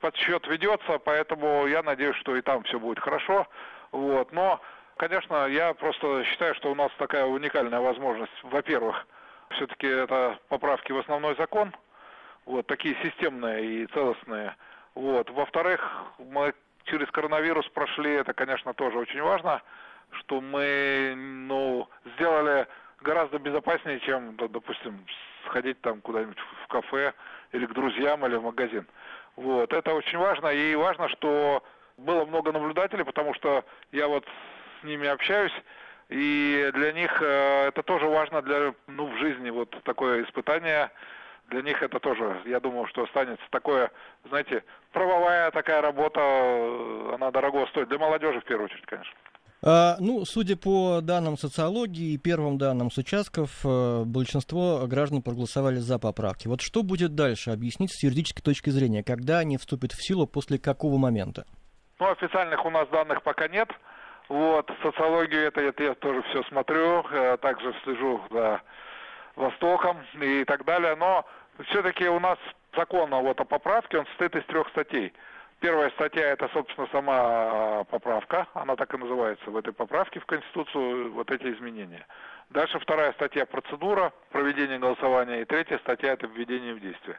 подсчет 0.00 0.46
ведется, 0.48 0.98
поэтому 0.98 1.66
я 1.68 1.84
надеюсь, 1.84 2.16
что 2.16 2.34
и 2.36 2.42
там 2.42 2.64
все 2.64 2.80
будет 2.80 2.98
хорошо. 2.98 3.46
Вот. 3.92 4.32
Но, 4.32 4.60
конечно, 4.96 5.46
я 5.46 5.72
просто 5.72 6.24
считаю, 6.24 6.54
что 6.56 6.72
у 6.72 6.74
нас 6.74 6.90
такая 6.98 7.24
уникальная 7.24 7.80
возможность. 7.80 8.42
Во-первых, 8.42 9.06
все-таки 9.50 9.86
это 9.86 10.36
поправки 10.48 10.90
в 10.90 10.98
основной 10.98 11.36
закон, 11.36 11.72
вот 12.44 12.66
такие 12.66 12.96
системные 13.04 13.64
и 13.64 13.86
целостные. 13.86 14.56
Вот. 14.94 15.30
Во-вторых, 15.30 15.80
мы 16.18 16.52
через 16.84 17.10
коронавирус 17.10 17.68
прошли, 17.68 18.12
это, 18.12 18.32
конечно, 18.32 18.74
тоже 18.74 18.98
очень 18.98 19.22
важно, 19.22 19.62
что 20.12 20.40
мы, 20.40 21.14
ну, 21.16 21.88
сделали 22.14 22.66
гораздо 23.00 23.38
безопаснее, 23.38 24.00
чем, 24.00 24.36
допустим, 24.36 25.04
сходить 25.46 25.80
там 25.80 26.00
куда-нибудь 26.00 26.38
в 26.64 26.68
кафе 26.68 27.12
или 27.52 27.66
к 27.66 27.72
друзьям 27.72 28.24
или 28.26 28.36
в 28.36 28.42
магазин. 28.42 28.86
Вот, 29.36 29.72
это 29.72 29.92
очень 29.92 30.18
важно, 30.18 30.48
и 30.48 30.74
важно, 30.74 31.08
что 31.08 31.62
было 31.96 32.24
много 32.24 32.52
наблюдателей, 32.52 33.04
потому 33.04 33.34
что 33.34 33.64
я 33.92 34.08
вот 34.08 34.24
с 34.80 34.84
ними 34.84 35.08
общаюсь, 35.08 35.52
и 36.08 36.70
для 36.74 36.92
них 36.92 37.20
э, 37.20 37.68
это 37.68 37.82
тоже 37.82 38.06
важно 38.06 38.42
для, 38.42 38.74
ну, 38.86 39.06
в 39.06 39.16
жизни, 39.18 39.50
вот 39.50 39.70
такое 39.84 40.24
испытание, 40.24 40.90
для 41.50 41.62
них 41.62 41.82
это 41.82 42.00
тоже, 42.00 42.42
я 42.46 42.60
думаю, 42.60 42.86
что 42.86 43.04
останется 43.04 43.44
такое, 43.50 43.90
знаете, 44.28 44.64
правовая 44.92 45.50
такая 45.50 45.80
работа, 45.82 46.20
она 47.14 47.30
дорого 47.30 47.66
стоит. 47.68 47.88
Для 47.88 47.98
молодежи 47.98 48.40
в 48.40 48.44
первую 48.44 48.66
очередь, 48.66 48.86
конечно. 48.86 49.14
А, 49.66 49.96
ну, 49.98 50.24
судя 50.26 50.56
по 50.56 51.00
данным 51.00 51.38
социологии 51.38 52.12
и 52.12 52.18
первым 52.18 52.58
данным 52.58 52.90
с 52.90 52.98
участков, 52.98 53.60
э, 53.64 54.02
большинство 54.04 54.86
граждан 54.86 55.22
проголосовали 55.22 55.76
за 55.76 55.98
поправки. 55.98 56.48
Вот 56.48 56.60
что 56.60 56.82
будет 56.82 57.14
дальше? 57.14 57.50
Объяснить 57.50 57.90
с 57.90 58.02
юридической 58.02 58.42
точки 58.42 58.68
зрения, 58.68 59.02
когда 59.02 59.38
они 59.38 59.56
вступят 59.56 59.92
в 59.92 60.06
силу, 60.06 60.26
после 60.26 60.58
какого 60.58 60.98
момента? 60.98 61.46
Ну, 61.98 62.10
официальных 62.10 62.64
у 62.66 62.70
нас 62.70 62.88
данных 62.88 63.22
пока 63.22 63.48
нет. 63.48 63.70
Вот, 64.28 64.70
социологию 64.82 65.46
это, 65.46 65.60
это 65.60 65.82
я 65.82 65.94
тоже 65.94 66.22
все 66.30 66.42
смотрю, 66.44 67.02
э, 67.10 67.38
также 67.38 67.74
слежу 67.84 68.20
за 68.30 68.60
Востоком 69.36 69.98
и 70.20 70.44
так 70.44 70.64
далее. 70.64 70.94
Но 70.96 71.24
все-таки 71.66 72.08
у 72.08 72.20
нас 72.20 72.38
закон 72.76 73.10
вот 73.10 73.40
о 73.40 73.44
поправке, 73.44 73.98
он 73.98 74.06
состоит 74.06 74.36
из 74.36 74.44
трех 74.44 74.68
статей. 74.68 75.12
Первая 75.60 75.88
статья 75.90 76.28
это, 76.28 76.48
собственно, 76.52 76.86
сама 76.92 77.14
а, 77.16 77.84
поправка, 77.84 78.46
она 78.52 78.76
так 78.76 78.92
и 78.92 78.98
называется 78.98 79.50
в 79.50 79.56
этой 79.56 79.72
поправке 79.72 80.20
в 80.20 80.26
Конституцию, 80.26 81.12
вот 81.12 81.30
эти 81.30 81.44
изменения. 81.54 82.06
Дальше 82.50 82.78
вторая 82.78 83.12
статья 83.12 83.46
процедура 83.46 84.12
проведения 84.30 84.78
голосования, 84.78 85.40
и 85.40 85.44
третья 85.46 85.78
статья 85.78 86.12
это 86.12 86.26
введение 86.26 86.74
в 86.74 86.80
действие. 86.80 87.18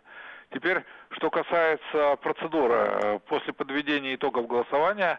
Теперь, 0.52 0.84
что 1.12 1.32
касается 1.32 2.18
процедуры, 2.18 3.20
после 3.28 3.52
подведения 3.52 4.14
итогов 4.14 4.46
голосования, 4.48 5.18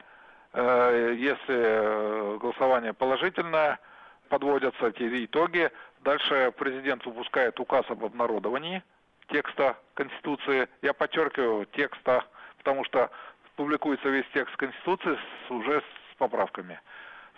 э, 0.53 1.15
если 1.19 1.57
э, 1.57 2.39
голосование 2.41 2.93
положительное, 2.93 3.81
подводятся 4.29 4.89
эти 4.89 5.25
итоги, 5.25 5.71
дальше 6.07 6.53
президент 6.57 7.05
выпускает 7.05 7.59
указ 7.61 7.85
об 7.91 8.05
обнародовании– 8.05 8.83
текста 9.29 9.77
Конституции. 9.95 10.69
Я 10.83 10.93
подчеркиваю 10.95 11.67
текста, 11.67 12.25
потому 12.59 12.85
что 12.85 13.11
публикуется 13.57 14.09
весь 14.09 14.27
текст 14.33 14.57
Конституции 14.57 15.17
с, 15.17 15.51
уже 15.51 15.81
с 15.81 16.17
поправками. 16.17 16.81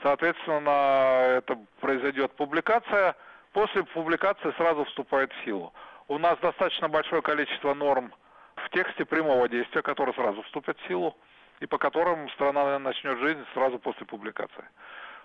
Соответственно, 0.02 1.38
это 1.38 1.58
произойдет 1.80 2.32
публикация. 2.32 3.16
после 3.52 3.84
публикации 3.84 4.52
сразу 4.56 4.84
вступает 4.84 5.32
в 5.32 5.44
силу. 5.44 5.72
У 6.06 6.18
нас 6.18 6.38
достаточно 6.38 6.88
большое 6.88 7.22
количество 7.22 7.74
норм 7.74 8.12
в 8.56 8.70
тексте 8.70 9.04
прямого 9.04 9.48
действия, 9.48 9.82
которые 9.82 10.14
сразу 10.14 10.42
вступят 10.42 10.78
в 10.78 10.86
силу, 10.86 11.16
и 11.60 11.66
по 11.66 11.78
которым 11.78 12.28
страна 12.30 12.78
начнет 12.78 13.18
жизнь 13.18 13.44
сразу 13.54 13.78
после 13.78 14.06
публикации. 14.06 14.64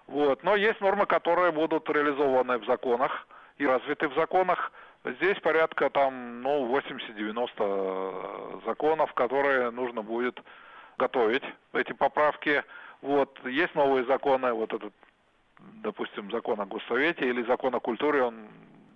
Вот. 0.07 0.43
Но 0.43 0.55
есть 0.55 0.81
нормы, 0.81 1.05
которые 1.05 1.51
будут 1.51 1.89
реализованы 1.89 2.57
в 2.57 2.65
законах 2.65 3.27
и 3.57 3.65
развиты 3.65 4.07
в 4.07 4.15
законах. 4.15 4.71
Здесь 5.05 5.39
порядка 5.39 5.89
там, 5.89 6.41
ну, 6.41 6.67
80-90 6.77 8.65
законов, 8.65 9.13
которые 9.13 9.69
нужно 9.71 10.01
будет 10.01 10.41
готовить, 10.97 11.43
эти 11.73 11.93
поправки. 11.93 12.63
Вот. 13.01 13.37
Есть 13.45 13.75
новые 13.75 14.05
законы, 14.05 14.53
вот 14.53 14.73
этот, 14.73 14.93
допустим, 15.59 16.31
закон 16.31 16.61
о 16.61 16.65
Госсовете 16.65 17.27
или 17.27 17.43
закон 17.43 17.75
о 17.75 17.79
культуре, 17.79 18.23
он 18.23 18.47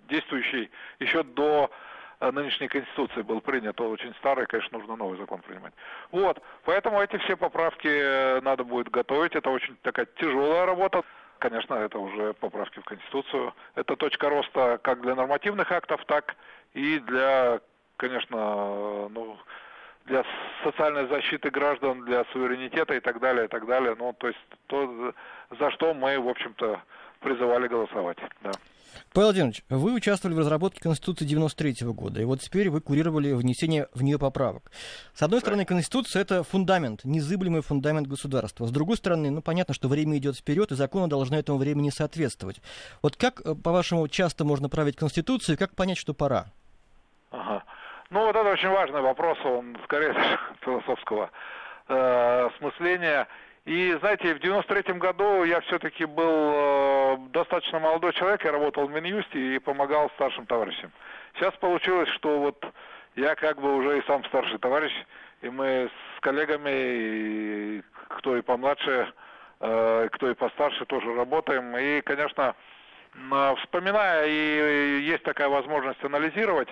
действующий 0.08 0.70
еще 0.98 1.22
до 1.22 1.70
Э, 1.70 1.72
нынешней 2.20 2.68
Конституции 2.68 3.22
был 3.22 3.40
принят, 3.40 3.80
очень 3.80 4.14
старый, 4.14 4.46
конечно, 4.46 4.78
нужно 4.78 4.96
новый 4.96 5.18
закон 5.18 5.40
принимать. 5.40 5.72
Вот, 6.10 6.42
поэтому 6.64 7.00
эти 7.00 7.16
все 7.18 7.36
поправки 7.36 7.88
э, 7.88 8.40
надо 8.40 8.64
будет 8.64 8.90
готовить, 8.90 9.36
это 9.36 9.50
очень 9.50 9.76
такая 9.82 10.06
тяжелая 10.16 10.66
работа. 10.66 11.02
Конечно, 11.38 11.74
это 11.74 11.98
уже 11.98 12.34
поправки 12.34 12.80
в 12.80 12.84
Конституцию. 12.84 13.54
Это 13.76 13.94
точка 13.94 14.28
роста 14.28 14.80
как 14.82 15.00
для 15.00 15.14
нормативных 15.14 15.70
актов, 15.70 16.04
так 16.06 16.34
и 16.74 16.98
для, 16.98 17.60
конечно, 17.96 19.08
ну, 19.08 19.38
для 20.06 20.24
социальной 20.64 21.06
защиты 21.06 21.50
граждан, 21.50 22.04
для 22.04 22.24
суверенитета 22.32 22.94
и 22.94 23.00
так 23.00 23.20
далее, 23.20 23.44
и 23.44 23.48
так 23.48 23.66
далее. 23.66 23.94
Ну, 23.96 24.12
то 24.14 24.26
есть 24.26 24.40
то, 24.66 25.14
за 25.58 25.70
что 25.70 25.94
мы, 25.94 26.18
в 26.18 26.28
общем-то, 26.28 26.82
призывали 27.20 27.68
голосовать. 27.68 28.18
Да. 28.40 28.50
Павел 29.12 29.28
Владимирович, 29.28 29.62
вы 29.68 29.94
участвовали 29.94 30.34
в 30.34 30.38
разработке 30.38 30.80
Конституции 30.80 31.24
93 31.24 31.84
-го 31.84 31.92
года, 31.92 32.20
и 32.20 32.24
вот 32.24 32.40
теперь 32.40 32.70
вы 32.70 32.80
курировали 32.80 33.32
внесение 33.32 33.88
в 33.94 34.02
нее 34.02 34.18
поправок. 34.18 34.70
С 35.14 35.22
одной 35.22 35.40
стороны, 35.40 35.64
Конституция— 35.64 36.22
это 36.22 36.42
фундамент, 36.42 37.04
незыблемый 37.04 37.62
фундамент 37.62 38.06
государства. 38.06 38.66
С 38.66 38.70
другой 38.70 38.96
стороны, 38.96 39.30
ну, 39.30 39.42
понятно, 39.42 39.74
что 39.74 39.88
время 39.88 40.16
идет 40.18 40.36
вперед, 40.36 40.72
и 40.72 40.74
законы 40.74 41.08
должны 41.08 41.36
этому 41.36 41.58
времени 41.58 41.90
соответствовать. 41.90 42.60
Вот 43.02 43.16
как, 43.16 43.40
э, 43.44 43.54
по-вашему, 43.54 44.08
часто 44.08 44.44
можно 44.44 44.68
править 44.68 44.96
Конституцию, 44.96 45.56
и 45.56 45.58
как 45.58 45.74
понять, 45.74 45.98
что 45.98 46.14
пора? 46.14 46.46
Ага. 47.30 47.64
Ну, 48.10 48.20
вот 48.20 48.36
это 48.36 48.48
очень 48.48 48.70
важный 48.70 49.00
вопрос, 49.02 49.38
он 49.44 49.76
скорее 49.84 50.14
философского 50.60 51.30
э, 51.88 52.48
смысления. 52.58 53.26
И, 53.68 53.94
знаете, 54.00 54.34
в 54.34 54.38
93-м 54.38 54.98
году 54.98 55.44
я 55.44 55.60
все-таки 55.60 56.06
был 56.06 56.52
э, 56.54 57.16
достаточно 57.34 57.78
молодой 57.78 58.14
человек, 58.14 58.42
я 58.42 58.52
работал 58.52 58.86
в 58.86 58.90
Минюсте 58.90 59.56
и 59.56 59.58
помогал 59.58 60.08
старшим 60.14 60.46
товарищам. 60.46 60.90
Сейчас 61.34 61.52
получилось, 61.56 62.08
что 62.14 62.38
вот 62.38 62.64
я 63.14 63.34
как 63.34 63.60
бы 63.60 63.76
уже 63.76 63.98
и 63.98 64.06
сам 64.06 64.24
старший 64.24 64.58
товарищ, 64.58 64.92
и 65.42 65.50
мы 65.50 65.90
с 66.16 66.20
коллегами, 66.22 66.70
и 66.72 67.82
кто 68.08 68.38
и 68.38 68.40
помладше, 68.40 69.12
э, 69.60 70.08
кто 70.12 70.30
и 70.30 70.34
постарше 70.34 70.86
тоже 70.86 71.14
работаем. 71.14 71.76
И, 71.76 72.00
конечно, 72.00 72.54
вспоминая, 73.58 74.24
и 74.28 75.02
есть 75.02 75.24
такая 75.24 75.50
возможность 75.50 76.02
анализировать, 76.02 76.68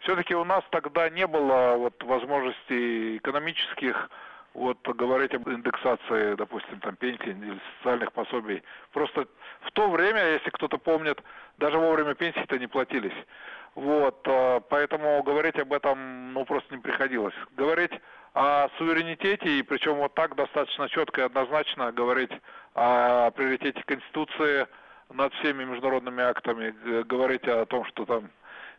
все-таки 0.00 0.34
у 0.34 0.44
нас 0.44 0.64
тогда 0.70 1.08
не 1.10 1.28
было 1.28 1.76
вот 1.76 2.02
возможностей 2.02 3.18
экономических, 3.18 4.10
вот 4.54 4.78
говорить 4.88 5.34
об 5.34 5.48
индексации, 5.48 6.34
допустим, 6.34 6.80
там 6.80 6.96
пенсий 6.96 7.30
или 7.30 7.60
социальных 7.78 8.12
пособий. 8.12 8.62
Просто 8.92 9.26
в 9.62 9.70
то 9.72 9.88
время, 9.88 10.32
если 10.32 10.50
кто-то 10.50 10.78
помнит, 10.78 11.22
даже 11.58 11.78
вовремя 11.78 12.14
пенсии-то 12.14 12.58
не 12.58 12.66
платились. 12.66 13.14
Вот, 13.74 14.20
э, 14.26 14.60
поэтому 14.68 15.22
говорить 15.22 15.58
об 15.58 15.72
этом, 15.72 16.32
ну, 16.32 16.44
просто 16.44 16.74
не 16.74 16.80
приходилось. 16.80 17.34
Говорить 17.56 17.92
о 18.34 18.68
суверенитете, 18.78 19.58
и 19.58 19.62
причем 19.62 19.94
вот 19.94 20.14
так 20.14 20.34
достаточно 20.34 20.88
четко 20.88 21.20
и 21.20 21.24
однозначно 21.24 21.92
говорить 21.92 22.32
о 22.74 23.30
приоритете 23.30 23.82
Конституции 23.84 24.66
над 25.12 25.32
всеми 25.34 25.64
международными 25.64 26.22
актами, 26.22 26.74
говорить 27.04 27.46
о 27.46 27.64
том, 27.66 27.84
что 27.86 28.04
там 28.04 28.30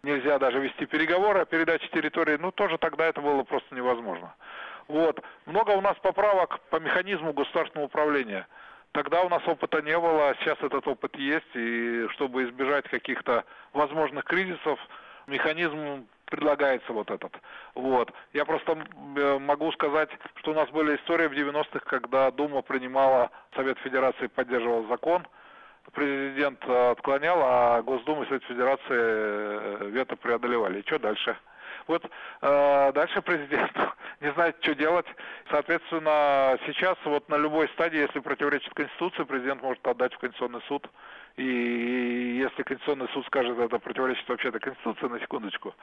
нельзя 0.04 0.40
даже 0.40 0.60
вести 0.60 0.86
переговоры 0.86 1.42
о 1.42 1.46
передаче 1.46 1.88
территории, 1.90 2.38
ну, 2.38 2.52
тоже 2.52 2.78
тогда 2.78 3.06
это 3.06 3.22
было 3.22 3.44
просто 3.44 3.76
невозможно. 3.76 4.34
Вот. 4.88 5.22
Много 5.46 5.72
у 5.72 5.82
нас 5.82 5.98
поправок 6.02 6.60
по 6.70 6.78
механизму 6.78 7.34
государственного 7.34 7.88
управления. 7.88 8.48
Тогда 8.92 9.22
у 9.22 9.30
нас 9.30 9.42
опыта 9.48 9.82
не 9.82 9.98
было, 9.98 10.36
сейчас 10.40 10.58
этот 10.62 10.86
опыт 10.86 11.16
есть, 11.16 11.56
и 11.56 12.08
чтобы 12.10 12.44
избежать 12.44 12.90
каких-то 12.90 13.46
возможных 13.74 14.26
кризисов, 14.26 14.80
механизм 15.28 16.08
предлагается 16.26 16.92
вот 16.92 17.12
этот. 17.12 17.32
Вот. 17.76 18.12
Я 18.34 18.46
просто 18.46 18.78
э, 19.16 19.40
могу 19.40 19.72
сказать, 19.74 20.10
что 20.36 20.52
у 20.52 20.54
нас 20.54 20.70
были 20.70 20.96
истории 20.96 21.28
в 21.28 21.34
90-х, 21.34 21.80
когда 21.86 22.32
Дума 22.32 22.62
принимала, 22.62 23.30
Совет 23.56 23.78
Федерации 23.80 24.28
поддерживал 24.28 24.88
закон, 24.88 25.26
президент 25.94 26.64
отклонял, 26.68 27.40
а 27.44 27.82
Госдума 27.82 28.24
и 28.24 28.28
Совет 28.28 28.44
Федерации 28.46 28.86
э, 28.90 29.90
вето 29.92 30.16
преодолевали. 30.16 30.80
И 30.80 30.88
что 30.88 31.00
дальше? 31.00 31.38
Вот 31.92 32.06
э, 32.42 32.92
дальше 32.94 33.22
президент 33.22 33.72
не 34.22 34.32
знает, 34.32 34.56
что 34.62 34.74
делать. 34.76 35.06
Соответственно, 35.50 36.58
сейчас 36.66 36.98
вот 37.04 37.28
на 37.28 37.36
любой 37.36 37.68
стадии, 37.70 38.00
если 38.00 38.20
противоречит 38.20 38.74
Конституции, 38.74 39.24
президент 39.24 39.62
может 39.62 39.86
отдать 39.86 40.14
в 40.14 40.18
Конституционный 40.20 40.62
суд. 40.70 40.88
И 41.36 42.38
если 42.40 42.64
Конституционный 42.64 43.10
суд 43.10 43.26
скажет, 43.26 43.60
это 43.60 43.78
противоречит 43.78 44.28
вообще-то 44.30 44.60
Конституции, 44.60 45.08
на 45.08 45.20
секундочку, 45.20 45.76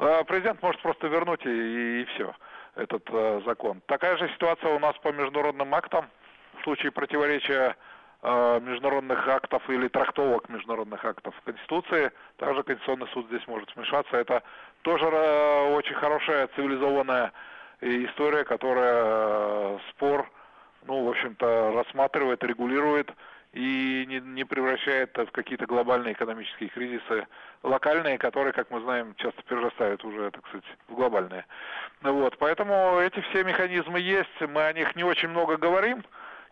э, 0.00 0.24
президент 0.24 0.60
может 0.62 0.82
просто 0.82 1.06
вернуть 1.06 1.46
и, 1.46 2.00
и 2.02 2.04
все, 2.06 2.34
этот 2.74 3.04
э, 3.12 3.42
закон. 3.46 3.82
Такая 3.86 4.16
же 4.16 4.28
ситуация 4.30 4.74
у 4.74 4.80
нас 4.80 4.96
по 4.98 5.12
международным 5.12 5.72
актам. 5.76 6.10
В 6.58 6.64
случае 6.64 6.90
противоречия 6.90 7.76
Э, 8.24 8.60
международных 8.62 9.26
актов 9.26 9.68
или 9.68 9.88
трактовок 9.88 10.48
международных 10.48 11.04
актов 11.04 11.34
Конституции. 11.44 12.12
Также 12.36 12.62
Конституционный 12.62 13.08
суд 13.08 13.26
здесь 13.26 13.44
может 13.48 13.74
вмешаться. 13.74 14.16
Это 14.16 14.44
тоже 14.82 15.06
э, 15.06 15.74
очень 15.74 15.94
хорошая 15.94 16.48
цивилизованная 16.54 17.32
история, 17.80 18.44
которая 18.44 19.04
э, 19.04 19.78
спор, 19.90 20.30
ну, 20.86 21.04
в 21.04 21.10
общем-то, 21.10 21.72
рассматривает, 21.72 22.44
регулирует 22.44 23.12
и 23.52 24.04
не, 24.08 24.20
не 24.20 24.44
превращает 24.44 25.16
в 25.16 25.30
какие-то 25.30 25.66
глобальные 25.66 26.14
экономические 26.14 26.70
кризисы, 26.70 27.26
локальные, 27.62 28.18
которые, 28.18 28.52
как 28.52 28.70
мы 28.70 28.80
знаем, 28.80 29.14
часто 29.16 29.42
перерастают 29.42 30.04
уже, 30.04 30.30
так 30.30 30.46
сказать, 30.48 30.64
в 30.88 30.94
глобальные. 30.94 31.44
Вот, 32.00 32.38
поэтому 32.38 32.98
эти 32.98 33.20
все 33.20 33.44
механизмы 33.44 34.00
есть, 34.00 34.40
мы 34.40 34.64
о 34.64 34.72
них 34.72 34.96
не 34.96 35.04
очень 35.04 35.28
много 35.28 35.56
говорим, 35.58 36.02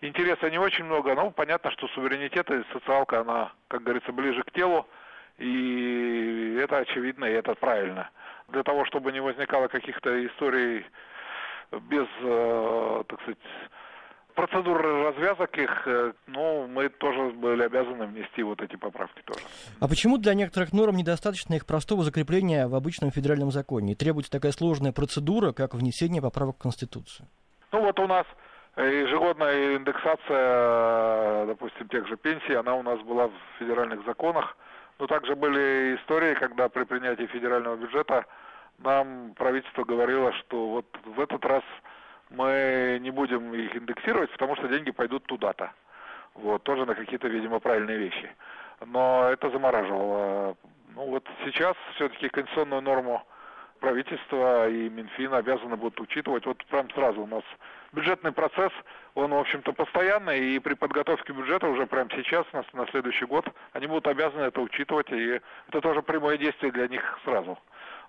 интереса 0.03 0.51
не 0.51 0.59
очень 0.59 0.85
много, 0.85 1.15
но 1.15 1.31
понятно, 1.31 1.71
что 1.71 1.89
суверенитет 1.89 2.51
и 2.51 2.65
социалка, 2.73 3.21
она, 3.21 3.53
как 3.69 3.83
говорится, 3.83 4.13
ближе 4.13 4.43
к 4.43 4.53
телу, 4.53 4.87
и 5.39 6.59
это 6.63 6.79
очевидно, 6.79 7.25
и 7.25 7.33
это 7.33 7.55
правильно. 7.55 8.11
Для 8.53 8.63
того, 8.63 8.85
чтобы 8.85 9.13
не 9.13 9.21
возникало 9.21 9.69
каких-то 9.69 10.27
историй 10.27 10.85
без, 11.73 12.07
э, 12.23 13.03
так 13.07 13.21
сказать, 13.21 13.39
процедур 14.35 14.81
развязок 14.81 15.57
их, 15.57 15.87
э, 15.87 16.13
ну, 16.27 16.67
мы 16.67 16.89
тоже 16.89 17.31
были 17.31 17.63
обязаны 17.63 18.07
внести 18.07 18.43
вот 18.43 18.61
эти 18.61 18.77
поправки 18.77 19.23
тоже. 19.23 19.41
А 19.81 19.89
почему 19.89 20.19
для 20.19 20.35
некоторых 20.35 20.73
норм 20.73 20.97
недостаточно 20.97 21.55
их 21.55 21.67
простого 21.67 22.03
закрепления 22.03 22.67
в 22.67 22.75
обычном 22.75 23.11
федеральном 23.11 23.51
законе? 23.51 23.93
И 23.93 23.97
требуется 23.97 24.33
такая 24.33 24.53
сложная 24.53 24.93
процедура, 24.93 25.53
как 25.53 25.75
внесение 25.75 26.23
поправок 26.23 26.57
в 26.57 26.63
Конституцию? 26.63 27.29
Ну 27.73 27.83
вот 27.83 27.99
у 28.01 28.07
нас 28.07 28.27
Ежегодная 28.77 29.77
индексация, 29.77 31.47
допустим, 31.47 31.89
тех 31.89 32.07
же 32.07 32.17
пенсий, 32.17 32.55
она 32.55 32.77
у 32.77 32.83
нас 32.83 33.01
была 33.01 33.27
в 33.29 33.33
федеральных 33.59 34.05
законах. 34.07 34.57
Но 34.99 35.07
также 35.07 35.35
были 35.35 35.97
истории, 35.97 36.35
когда 36.35 36.69
при 36.69 36.85
принятии 36.85 37.27
федерального 37.27 37.77
бюджета 37.77 38.27
нам 38.81 39.35
правительство 39.35 39.85
говорило, 39.85 40.33
что 40.33 40.69
вот 40.69 40.87
в 41.05 41.21
этот 41.21 41.45
раз 41.45 41.63
мы 42.31 42.99
не 43.01 43.11
будем 43.11 43.53
их 43.55 43.77
индексировать, 43.77 44.31
потому 44.33 44.57
что 44.57 44.69
деньги 44.69 44.91
пойдут 44.91 45.25
туда-то. 45.25 45.73
Вот, 46.35 46.63
тоже 46.63 46.87
на 46.87 46.95
какие-то, 46.95 47.29
видимо, 47.29 47.59
правильные 47.59 47.99
вещи. 47.99 48.31
Но 48.87 49.29
это 49.31 49.51
замораживало. 49.51 50.57
Ну 50.95 51.07
вот 51.07 51.29
сейчас 51.45 51.77
все-таки 51.95 52.29
конституционную 52.29 52.83
норму 52.83 53.23
правительство 53.81 54.69
и 54.69 54.89
Минфин 54.89 55.35
обязаны 55.35 55.77
будут 55.77 56.01
учитывать. 56.01 56.47
Вот 56.47 56.65
прям 56.67 56.89
сразу 56.91 57.23
у 57.23 57.27
нас 57.27 57.43
бюджетный 57.93 58.33
процесс, 58.33 58.73
он, 59.15 59.33
в 59.33 59.39
общем-то, 59.39 59.73
постоянный, 59.73 60.55
и 60.55 60.59
при 60.59 60.75
подготовке 60.75 61.33
бюджета 61.33 61.67
уже 61.67 61.87
прямо 61.87 62.11
сейчас, 62.11 62.47
на, 62.53 62.65
на 62.73 62.87
следующий 62.89 63.25
год, 63.25 63.47
они 63.73 63.87
будут 63.87 64.07
обязаны 64.07 64.43
это 64.43 64.61
учитывать, 64.61 65.11
и 65.11 65.41
это 65.69 65.81
тоже 65.81 66.03
прямое 66.03 66.39
действие 66.39 66.73
для 66.73 66.89
них 66.89 67.19
сразу. 67.25 67.59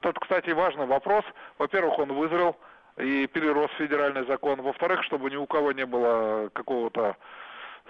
Вот 0.04 0.20
кстати, 0.20 0.50
важный 0.52 0.86
вопрос. 0.86 1.24
Во-первых, 1.58 2.00
он 2.00 2.14
вызрел 2.14 2.58
и 2.98 3.28
перерос 3.28 3.72
федеральный 3.78 4.26
закон. 4.26 4.62
Во-вторых, 4.62 5.04
чтобы 5.04 5.30
ни 5.30 5.36
у 5.36 5.46
кого 5.46 5.72
не 5.72 5.86
было 5.86 6.50
какого-то 6.54 7.16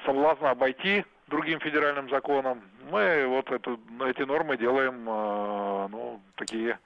соблазна 0.06 0.52
обойти 0.52 1.06
другим 1.28 1.60
федеральным 1.60 2.10
законом. 2.10 2.62
мы 2.92 3.26
вот 3.28 3.50
эту, 3.52 3.80
эти 4.06 4.24
нормы 4.24 4.58
делаем, 4.58 5.06
ну, 5.06 6.22
такие 6.36 6.78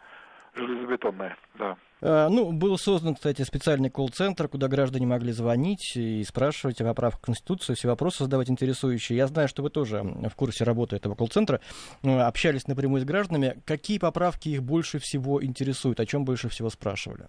железобетонные, 0.55 1.35
да. 1.55 1.77
А, 2.01 2.29
ну, 2.29 2.51
был 2.51 2.77
создан, 2.77 3.15
кстати, 3.15 3.41
специальный 3.41 3.89
колл-центр, 3.89 4.47
куда 4.47 4.67
граждане 4.67 5.05
могли 5.05 5.31
звонить 5.31 5.95
и 5.95 6.23
спрашивать 6.23 6.81
о 6.81 6.85
поправках 6.85 7.21
в 7.21 7.25
Конституцию, 7.25 7.75
все 7.75 7.87
вопросы 7.87 8.23
задавать 8.23 8.49
интересующие. 8.49 9.17
Я 9.17 9.27
знаю, 9.27 9.47
что 9.47 9.63
вы 9.63 9.69
тоже 9.69 10.03
в 10.03 10.35
курсе 10.35 10.63
работы 10.63 10.95
этого 10.95 11.15
колл-центра, 11.15 11.61
ну, 12.03 12.19
общались 12.19 12.67
напрямую 12.67 13.01
с 13.01 13.05
гражданами. 13.05 13.55
Какие 13.65 13.99
поправки 13.99 14.49
их 14.49 14.63
больше 14.63 14.99
всего 14.99 15.43
интересуют, 15.43 15.99
о 15.99 16.05
чем 16.05 16.25
больше 16.25 16.49
всего 16.49 16.69
спрашивали? 16.69 17.27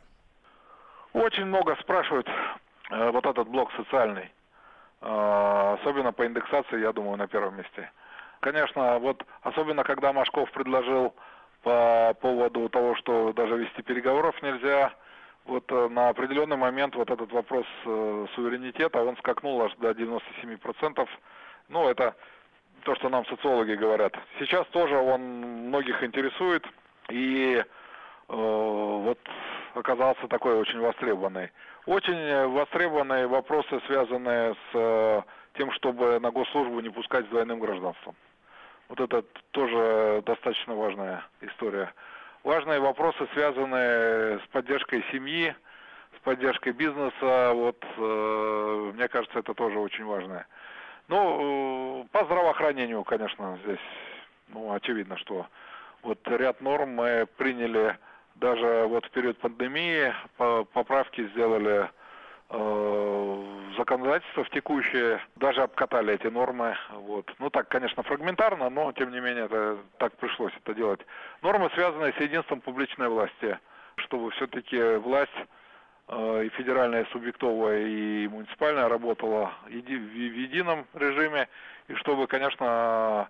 Очень 1.13 1.47
много 1.47 1.77
спрашивают 1.81 2.29
э, 2.91 3.11
вот 3.11 3.25
этот 3.25 3.49
блок 3.49 3.71
социальный. 3.77 4.31
Э, 5.01 5.77
особенно 5.81 6.13
по 6.13 6.27
индексации, 6.27 6.81
я 6.81 6.93
думаю, 6.93 7.17
на 7.17 7.27
первом 7.27 7.57
месте. 7.57 7.91
Конечно, 8.41 8.99
вот 8.99 9.25
особенно 9.43 9.83
когда 9.83 10.13
Машков 10.13 10.51
предложил 10.53 11.15
по 11.67 12.15
поводу 12.21 12.69
того, 12.69 12.95
что 12.95 13.33
даже 13.33 13.57
вести 13.57 13.83
переговоров 13.83 14.41
нельзя. 14.41 14.95
Вот 15.47 15.65
э, 15.73 15.89
на 15.89 16.11
определенный 16.11 16.57
момент 16.57 16.95
вот 16.95 17.11
этот 17.11 17.33
вопрос 17.33 17.67
э, 17.85 18.27
суверенитета, 18.37 19.03
он 19.03 19.17
скакнул 19.17 19.61
аж 19.63 19.75
до 19.79 19.91
97%. 19.91 21.09
Ну, 21.69 21.89
это 21.89 22.15
то, 22.85 22.95
что 22.95 23.09
нам 23.09 23.27
социологи 23.27 23.75
говорят. 23.75 24.15
Сейчас 24.39 24.65
тоже 24.69 24.97
он 24.97 25.21
многих 25.67 26.05
интересует 26.05 26.65
и 27.11 27.57
э, 27.57 27.65
вот 28.29 29.19
оказался 29.75 30.29
такой 30.29 30.55
очень 30.55 30.79
востребованный. 30.79 31.51
Очень 31.87 32.47
востребованные 32.47 33.27
вопросы, 33.27 33.81
связанные 33.89 34.55
с 34.55 34.75
э, 34.75 35.23
тем, 35.55 35.73
чтобы 35.73 36.21
на 36.21 36.31
госслужбу 36.31 36.79
не 36.79 36.91
пускать 36.91 37.27
с 37.27 37.29
двойным 37.29 37.59
гражданством. 37.59 38.15
Вот 38.89 39.01
это 39.01 39.23
тоже 39.51 40.23
достаточно 40.25 40.75
важная 40.75 41.25
история. 41.41 41.93
Важные 42.45 42.79
вопросы, 42.79 43.27
связанные 43.33 44.39
с 44.39 44.47
поддержкой 44.53 45.05
семьи, 45.11 45.55
с 46.17 46.21
поддержкой 46.23 46.73
бизнеса. 46.73 47.53
Вот, 47.53 47.85
э, 47.97 48.93
мне 48.95 49.09
кажется, 49.09 49.41
это 49.41 49.55
тоже 49.55 49.79
очень 49.79 50.05
важное. 50.05 50.47
Ну, 51.09 52.05
э, 52.05 52.09
по 52.13 52.25
здравоохранению, 52.25 53.03
конечно, 53.03 53.59
здесь, 53.65 53.81
ну, 54.49 54.73
очевидно, 54.73 55.17
что 55.19 55.47
вот 56.03 56.21
ряд 56.29 56.61
норм 56.61 56.91
мы 56.91 57.27
приняли 57.37 57.99
даже 58.37 58.87
вот 58.87 59.05
в 59.07 59.11
период 59.11 59.39
пандемии, 59.39 60.15
поправки 60.37 61.27
сделали 61.29 61.91
законодательство 63.77 64.45
в 64.45 64.51
текущее, 64.51 65.21
даже 65.37 65.63
обкатали 65.63 66.15
эти 66.15 66.27
нормы. 66.27 66.77
Вот. 66.93 67.33
Ну 67.39 67.51
так, 67.51 67.69
конечно, 67.69 68.03
фрагментарно, 68.03 68.71
но 68.71 68.93
тем 68.93 69.11
не 69.11 69.21
менее 69.21 69.45
это, 69.45 69.79
так 69.99 70.13
пришлось 70.17 70.53
это 70.57 70.75
делать. 70.75 71.01
Нормы, 71.43 71.71
связанные 71.75 72.13
с 72.13 72.21
единством 72.21 72.61
публичной 72.61 73.09
власти, 73.09 73.59
чтобы 73.97 74.31
все-таки 74.33 74.97
власть 74.97 75.31
э, 76.09 76.45
и 76.45 76.49
федеральная, 76.51 77.05
и 77.05 77.11
субъектовая, 77.11 77.87
и 77.87 78.29
муниципальная 78.29 78.89
работала 78.89 79.53
в 79.67 79.71
едином 79.71 80.87
режиме, 80.95 81.49
и 81.89 81.95
чтобы, 81.95 82.27
конечно, 82.27 83.29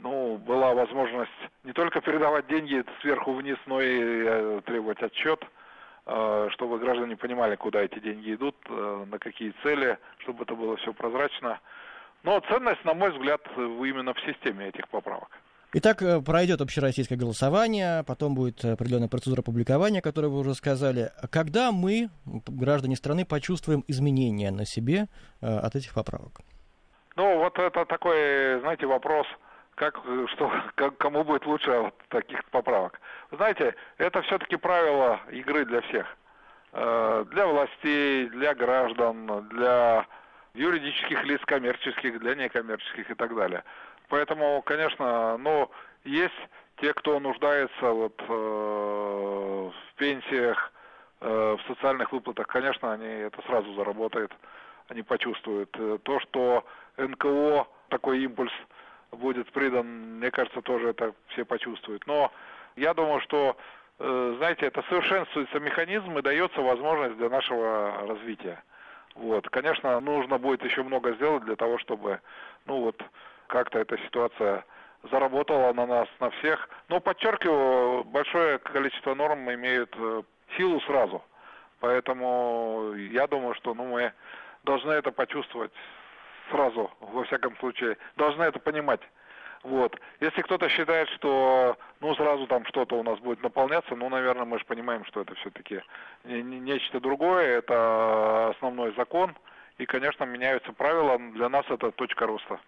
ну, 0.00 0.36
была 0.38 0.74
возможность 0.74 1.30
не 1.64 1.72
только 1.72 2.00
передавать 2.00 2.46
деньги 2.46 2.84
сверху 3.00 3.32
вниз, 3.32 3.58
но 3.66 3.80
и 3.80 4.24
э, 4.26 4.60
требовать 4.64 5.02
отчет– 5.02 5.44
Э, 5.55 5.55
чтобы 6.06 6.78
граждане 6.78 7.16
понимали, 7.16 7.56
куда 7.56 7.82
эти 7.82 7.98
деньги 7.98 8.34
идут, 8.34 8.54
э, 8.68 9.04
на 9.10 9.18
какие 9.18 9.52
цели, 9.62 9.98
чтобы 10.18 10.44
это 10.44 10.54
было 10.54 10.76
все 10.76 10.92
прозрачно. 10.92 11.58
Но 12.22 12.40
ценность, 12.48 12.84
на 12.84 12.94
мой 12.94 13.10
взгляд, 13.10 13.40
именно 13.56 14.14
в 14.14 14.20
системе 14.20 14.68
этих 14.68 14.88
поправок. 14.88 15.28
Итак, 15.72 16.02
э, 16.02 16.20
пройдет 16.20 16.60
общероссийское 16.60 17.18
голосование, 17.18 18.04
потом 18.06 18.36
будет 18.36 18.64
определенная 18.64 19.08
процедура 19.08 19.42
публикования, 19.42 20.00
которую 20.00 20.32
вы 20.32 20.38
уже 20.38 20.54
сказали. 20.54 21.10
Когда 21.30 21.72
мы, 21.72 22.08
граждане 22.24 22.94
страны, 22.94 23.24
почувствуем 23.24 23.82
изменения 23.88 24.52
на 24.52 24.64
себе 24.64 25.08
от 25.40 25.74
этих 25.74 25.92
поправок? 25.92 26.40
Ну, 27.16 27.38
вот 27.38 27.58
это 27.58 27.84
такой, 27.84 28.60
знаете, 28.60 28.86
вопрос– 28.86 29.26
как, 29.76 30.00
что, 30.32 30.50
как, 30.74 30.96
кому 30.96 31.22
будет 31.22 31.46
лучше 31.46 31.70
от 31.70 31.96
таких 32.08 32.44
поправок. 32.46 32.98
знаете, 33.30 33.74
это 33.98 34.22
все-таки 34.22 34.56
правило 34.56 35.20
игры 35.30 35.64
для 35.64 35.82
всех. 35.82 36.06
Э, 36.72 37.24
для 37.30 37.46
властей, 37.46 38.28
для 38.30 38.54
граждан, 38.54 39.48
для 39.48 40.06
юридических 40.54 41.22
лиц, 41.24 41.40
коммерческих, 41.44 42.18
для 42.18 42.34
некоммерческих 42.34 43.10
и 43.10 43.14
так 43.14 43.34
далее. 43.36 43.62
Поэтому, 44.08 44.62
конечно, 44.62 45.36
ну, 45.36 45.70
есть 46.04 46.48
те, 46.76 46.94
кто 46.94 47.20
нуждается 47.20 47.90
вот, 47.90 48.14
э, 48.26 48.32
в 48.32 49.94
пенсиях, 49.96 50.72
э, 51.20 51.56
в 51.58 51.66
социальных 51.68 52.12
выплатах, 52.12 52.46
конечно, 52.46 52.92
они 52.92 53.06
это 53.06 53.42
сразу 53.42 53.74
заработают, 53.74 54.32
они 54.88 55.02
почувствуют. 55.02 55.68
Э, 55.78 55.98
то, 56.02 56.18
что 56.20 56.64
НКО 56.96 57.66
такой 57.90 58.24
импульс– 58.24 58.52
будет 59.16 59.50
придан, 59.52 59.86
мне 60.18 60.30
кажется, 60.30 60.62
тоже 60.62 60.90
это 60.90 61.14
все 61.28 61.44
почувствуют. 61.44 62.06
Но 62.06 62.32
я 62.76 62.94
думаю, 62.94 63.20
что, 63.20 63.56
э, 63.98 64.34
знаете, 64.38 64.66
это 64.66 64.82
совершенствуется 64.88 65.58
механизм 65.60 66.18
и 66.18 66.22
дается 66.22 66.60
возможность 66.60 67.16
для 67.16 67.28
нашего 67.28 68.06
развития. 68.06 68.62
Вот. 69.14 69.48
Конечно, 69.48 69.98
нужно 70.00 70.38
будет 70.38 70.62
еще 70.64 70.82
много 70.82 71.14
сделать 71.14 71.44
для 71.44 71.56
того, 71.56 71.78
чтобы, 71.78 72.20
ну 72.66 72.82
вот, 72.82 73.02
как-то 73.46 73.78
эта 73.78 73.96
ситуация 73.98 74.64
заработала 75.10 75.72
на 75.72 75.86
нас, 75.86 76.08
на 76.20 76.30
всех. 76.30 76.68
Но 76.88 77.00
подчеркиваю, 77.00 78.04
большое 78.04 78.58
количество 78.58 79.14
норм 79.14 79.50
имеют 79.52 79.94
э, 79.98 80.22
силу 80.56 80.80
сразу. 80.82 81.22
Поэтому 81.80 82.92
я 82.94 83.26
думаю, 83.26 83.54
что 83.54 83.74
ну, 83.74 83.86
мы 83.86 84.12
должны 84.64 84.92
это 84.92 85.12
почувствовать 85.12 85.72
сразу, 86.50 86.90
во 87.00 87.24
всяком 87.24 87.56
случае, 87.58 87.96
должны 88.16 88.42
это 88.42 88.58
понимать. 88.58 89.00
Вот. 89.62 89.98
Если 90.20 90.42
кто-то 90.42 90.68
считает, 90.68 91.08
что 91.08 91.76
ну 92.00 92.14
сразу 92.14 92.46
там 92.46 92.64
что-то 92.66 92.96
у 92.96 93.02
нас 93.02 93.18
будет 93.18 93.42
наполняться, 93.42 93.96
ну, 93.96 94.08
наверное, 94.08 94.44
мы 94.44 94.58
же 94.58 94.64
понимаем, 94.64 95.04
что 95.06 95.22
это 95.22 95.34
все-таки 95.34 95.82
нечто 96.24 97.00
другое, 97.00 97.58
это 97.58 98.50
основной 98.50 98.94
закон, 98.94 99.34
и, 99.78 99.86
конечно, 99.86 100.24
меняются 100.24 100.72
правила. 100.72 101.18
Для 101.18 101.48
нас 101.48 101.66
это 101.68 101.90
точка 101.90 102.26
роста. 102.26 102.60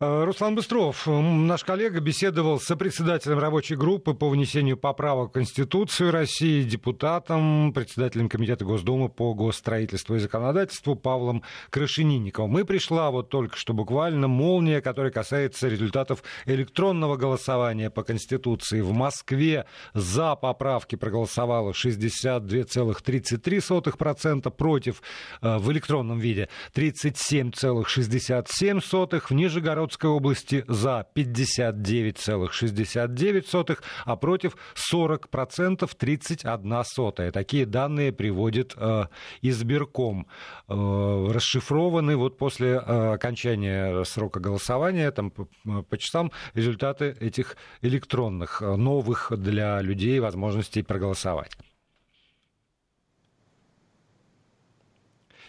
Э, 0.00 0.22
Руслан 0.22 0.54
Быстров, 0.54 1.08
наш 1.08 1.64
коллега, 1.64 1.98
беседовал 1.98 2.60
с 2.60 2.66
сопредседателем 2.66 3.40
рабочей 3.40 3.74
группы 3.74 4.14
по 4.14 4.28
внесению 4.28 4.76
поправок 4.76 5.30
в 5.30 5.32
Конституцию 5.32 6.12
России, 6.12 6.62
депутатом, 6.62 7.72
председателем 7.72 8.28
Комитета 8.28 8.64
Госдумы 8.64 9.08
по 9.08 9.34
госстроительству 9.34 10.14
и 10.14 10.20
законодательству 10.20 10.94
Павлом 10.94 11.42
Крашенинниковым. 11.70 12.48
Мы 12.48 12.64
пришла 12.64 13.10
вот 13.10 13.28
только 13.28 13.56
что 13.56 13.72
буквально 13.72 14.28
молния, 14.28 14.80
которая 14.80 15.10
касается 15.10 15.66
результатов 15.66 16.22
электронного 16.46 17.16
голосования 17.16 17.90
по 17.90 18.04
Конституции. 18.04 18.80
В 18.80 18.92
Москве 18.92 19.64
за 19.94 20.36
поправки 20.36 20.94
проголосовало 20.94 21.72
62,33%, 21.72 24.48
против 24.52 25.02
э, 25.42 25.58
в 25.58 25.72
электронном 25.72 26.20
виде 26.20 26.48
37,67%, 26.76 29.22
в 29.28 29.30
Нижегородской 29.32 29.87
Нижегородской 29.88 30.10
области 30.10 30.64
за 30.68 31.06
59,69, 31.14 33.78
а 34.04 34.16
против 34.16 34.56
40% 34.92 35.90
31 35.96 36.84
сотая. 36.84 37.32
Такие 37.32 37.64
данные 37.66 38.12
приводит 38.12 38.74
э, 38.76 39.06
избирком. 39.42 40.26
Э, 40.68 41.26
расшифрованы 41.30 42.16
вот 42.16 42.38
после 42.38 42.74
э, 42.74 43.14
окончания 43.14 44.04
срока 44.04 44.38
голосования, 44.40 45.10
там 45.10 45.30
по, 45.30 45.48
по 45.88 45.98
часам, 45.98 46.32
результаты 46.54 47.16
этих 47.20 47.56
электронных, 47.82 48.62
э, 48.62 48.76
новых 48.76 49.32
для 49.36 49.80
людей 49.80 50.20
возможностей 50.20 50.82
проголосовать. 50.82 51.56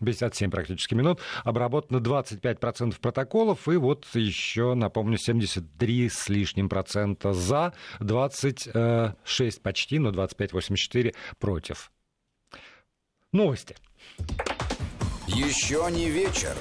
57 0.04 0.50
практически 0.50 0.96
минут, 0.96 1.20
обработано 1.44 1.98
25% 1.98 2.96
протоколов. 3.00 3.68
И 3.68 3.76
вот 3.76 4.08
еще 4.16 4.71
еще, 4.72 4.80
напомню, 4.80 5.18
73 5.18 6.10
с 6.10 6.30
лишним 6.30 6.70
процента 6.70 7.34
за, 7.34 7.74
26 8.00 9.62
почти, 9.62 10.00
но 10.00 10.12
25,84 10.12 11.14
против. 11.40 11.92
Новости. 13.32 13.76
Еще 15.28 15.88
не 15.92 16.10
вечер. 16.10 16.56